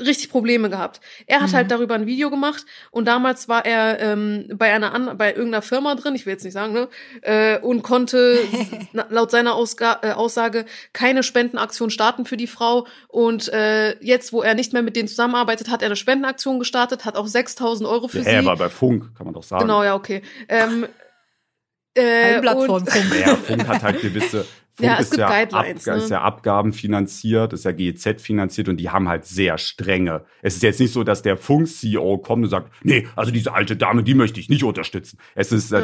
[0.00, 1.00] richtig Probleme gehabt.
[1.26, 1.54] Er hat Mhm.
[1.56, 5.62] halt darüber ein Video gemacht und damals war er ähm, bei einer an, bei irgendeiner
[5.62, 6.88] Firma drin, ich will jetzt nicht sagen, ne,
[7.22, 8.38] äh, und konnte
[9.10, 14.42] laut seiner Ausga äh, Aussage keine Spendenaktion starten für die Frau und äh, jetzt, wo
[14.42, 18.08] er nicht mehr mit denen zusammenarbeitet, hat er eine Spendenaktion gestartet, hat auch 6.000 Euro
[18.08, 18.30] für Ja, sie.
[18.30, 19.62] er war bei Funk, kann man doch sagen.
[19.66, 20.22] Genau, ja, okay.
[20.48, 20.86] Ähm,
[21.94, 22.88] äh, Ein Blatt Funk.
[23.20, 24.46] Ja, Funk hat halt gewisse.
[24.80, 26.02] Funk Ja, es ist, gibt ja Guidelines, Ab, ne?
[26.02, 30.24] ist ja Abgaben finanziert, ist ja GEZ finanziert und die haben halt sehr strenge.
[30.42, 33.76] Es ist jetzt nicht so, dass der Funk-CEO kommt und sagt, nee, also diese alte
[33.76, 35.18] Dame, die möchte ich nicht unterstützen.
[35.34, 35.78] Es ist Ja.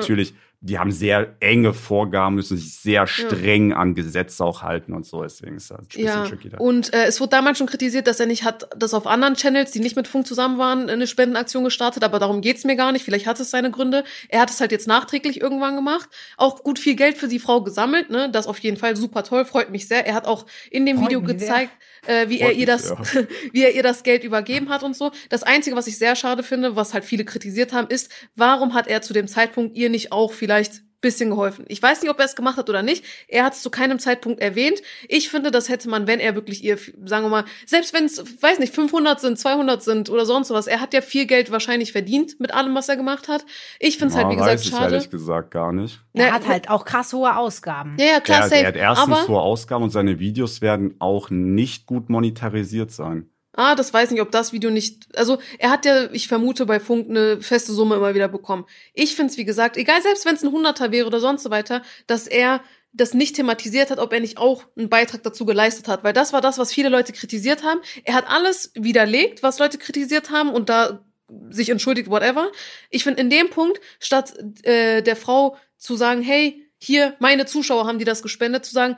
[0.61, 5.23] Die haben sehr enge Vorgaben, müssen sich sehr streng an Gesetze auch halten und so.
[5.23, 6.59] Deswegen ist das ein bisschen Ja, tricky da.
[6.59, 9.71] und äh, es wurde damals schon kritisiert, dass er nicht hat, dass auf anderen Channels,
[9.71, 13.05] die nicht mit Funk zusammen waren, eine Spendenaktion gestartet, aber darum geht's mir gar nicht.
[13.05, 14.05] Vielleicht hat es seine Gründe.
[14.29, 16.09] Er hat es halt jetzt nachträglich irgendwann gemacht.
[16.37, 18.31] Auch gut viel Geld für die Frau gesammelt, ne?
[18.31, 20.07] Das auf jeden Fall super toll, freut mich sehr.
[20.07, 21.69] Er hat auch in dem Freut Video mich sehr.
[22.07, 22.95] Äh, wie er ihr das,
[23.53, 25.13] wie er ihr das Geld übergeben hat und so.
[25.29, 28.87] Das Einzige, was ich sehr schade finde, was halt viele kritisiert haben, ist, warum hat
[28.87, 31.65] er zu dem Zeitpunkt ihr nicht auch vielleicht bisschen geholfen.
[31.69, 33.05] Ich weiß nicht, ob er es gemacht hat oder nicht.
[33.29, 34.81] Er hat es zu keinem Zeitpunkt erwähnt.
[35.09, 38.43] Ich finde, das hätte man, wenn er wirklich ihr, sagen wir mal, selbst wenn es,
[38.43, 40.67] weiß nicht, 500 sind, 200 sind oder sonst was.
[40.67, 43.45] Er hat ja viel Geld wahrscheinlich verdient mit allem, was er gemacht hat.
[43.79, 44.95] Ich finde es halt, wie gesagt, weiß ich schade.
[44.95, 46.01] ehrlich gesagt gar nicht.
[46.15, 47.97] Er hat halt auch krass hohe Ausgaben.
[47.99, 48.61] Ja, ja, klar, er, safe.
[48.63, 53.31] er hat erstens aber, hohe Ausgaben und seine Videos werden auch nicht gut monetarisiert sein.
[53.57, 56.79] Ah, das weiß nicht, ob das Video nicht, also er hat ja, ich vermute, bei
[56.79, 58.67] Funk eine feste Summe immer wieder bekommen.
[58.95, 61.51] Ich finde es, wie gesagt, egal, selbst wenn es ein Hunderter wäre oder sonst so
[61.51, 62.61] weiter, dass er
[62.93, 66.03] das nicht thematisiert hat, ob er nicht auch einen Beitrag dazu geleistet hat.
[66.03, 67.81] Weil das war das, was viele Leute kritisiert haben.
[68.05, 71.05] Er hat alles widerlegt, was Leute kritisiert haben und da
[71.51, 72.51] sich entschuldigt, whatever.
[72.91, 77.87] Ich finde, in dem Punkt, statt äh, der Frau zu sagen, hey, hier, meine Zuschauer
[77.87, 78.97] haben die das gespendet, zu sagen,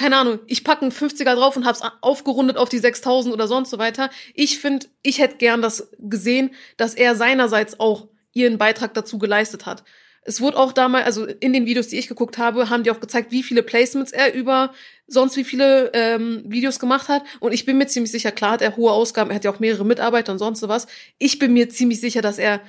[0.00, 3.68] keine Ahnung, ich packe einen 50er drauf und hab's aufgerundet auf die 6000 oder sonst
[3.68, 4.08] so weiter.
[4.32, 9.66] Ich finde, ich hätte gern das gesehen, dass er seinerseits auch ihren Beitrag dazu geleistet
[9.66, 9.84] hat.
[10.22, 13.00] Es wurde auch damals, also in den Videos, die ich geguckt habe, haben die auch
[13.00, 14.72] gezeigt, wie viele Placements er über
[15.06, 17.22] sonst wie viele ähm, Videos gemacht hat.
[17.40, 19.60] Und ich bin mir ziemlich sicher, klar hat er hohe Ausgaben, er hat ja auch
[19.60, 20.86] mehrere Mitarbeiter und sonst was.
[21.18, 22.62] Ich bin mir ziemlich sicher, dass er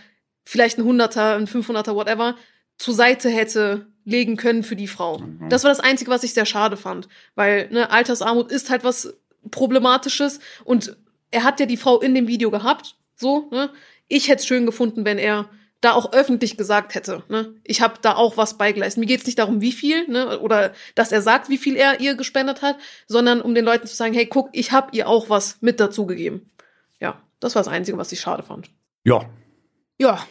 [0.43, 2.35] vielleicht ein Hunderter, ein 500er, whatever,
[2.77, 5.19] zur Seite hätte legen können für die Frau.
[5.19, 5.49] Mhm.
[5.49, 7.07] Das war das Einzige, was ich sehr schade fand.
[7.35, 9.13] Weil ne, Altersarmut ist halt was
[9.49, 10.97] Problematisches und
[11.31, 12.95] er hat ja die Frau in dem Video gehabt.
[13.15, 13.69] So, ne?
[14.07, 15.49] Ich hätte es schön gefunden, wenn er
[15.81, 18.99] da auch öffentlich gesagt hätte, ne, ich habe da auch was beigeleistet.
[18.99, 22.13] Mir geht's nicht darum, wie viel, ne, oder dass er sagt, wie viel er ihr
[22.15, 22.77] gespendet hat,
[23.07, 26.51] sondern um den Leuten zu sagen, hey, guck, ich habe ihr auch was mit dazugegeben.
[26.99, 28.69] Ja, das war das Einzige, was ich schade fand.
[29.03, 29.27] Ja.
[29.97, 30.23] Ja.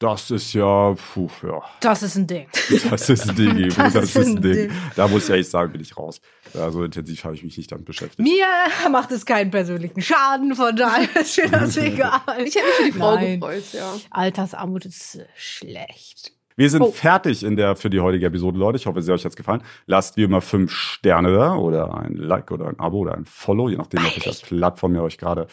[0.00, 1.60] Das ist ja, puh, ja.
[1.82, 2.46] Das ist ein Ding.
[2.90, 4.54] Das ist ein Ding, das, das ist ein Ding.
[4.54, 4.72] Ding.
[4.96, 6.22] Da muss ich ehrlich sagen, bin ich raus.
[6.54, 8.18] Ja, so intensiv habe ich mich nicht damit beschäftigt.
[8.18, 8.46] Mir
[8.90, 12.22] macht es keinen persönlichen Schaden, von daher ist mir das egal.
[12.42, 13.40] Ich hätte mich für die Frau Nein.
[13.40, 13.92] gefreut, ja.
[14.10, 16.32] Altersarmut ist schlecht.
[16.56, 16.92] Wir sind oh.
[16.92, 18.78] fertig in der, für die heutige Episode, Leute.
[18.78, 19.62] Ich hoffe, es hat euch jetzt gefallen.
[19.84, 23.68] Lasst wie immer fünf Sterne da oder ein Like oder ein Abo oder ein Follow,
[23.68, 25.46] je nachdem, auf welcher Plattform ihr euch gerade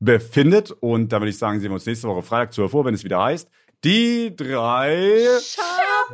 [0.00, 0.70] befindet.
[0.70, 3.04] Und da würde ich sagen, sehen wir uns nächste Woche Freitag 12 Uhr, wenn es
[3.04, 3.50] wieder heißt,
[3.84, 5.26] die drei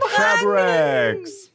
[0.00, 1.47] Schabracks.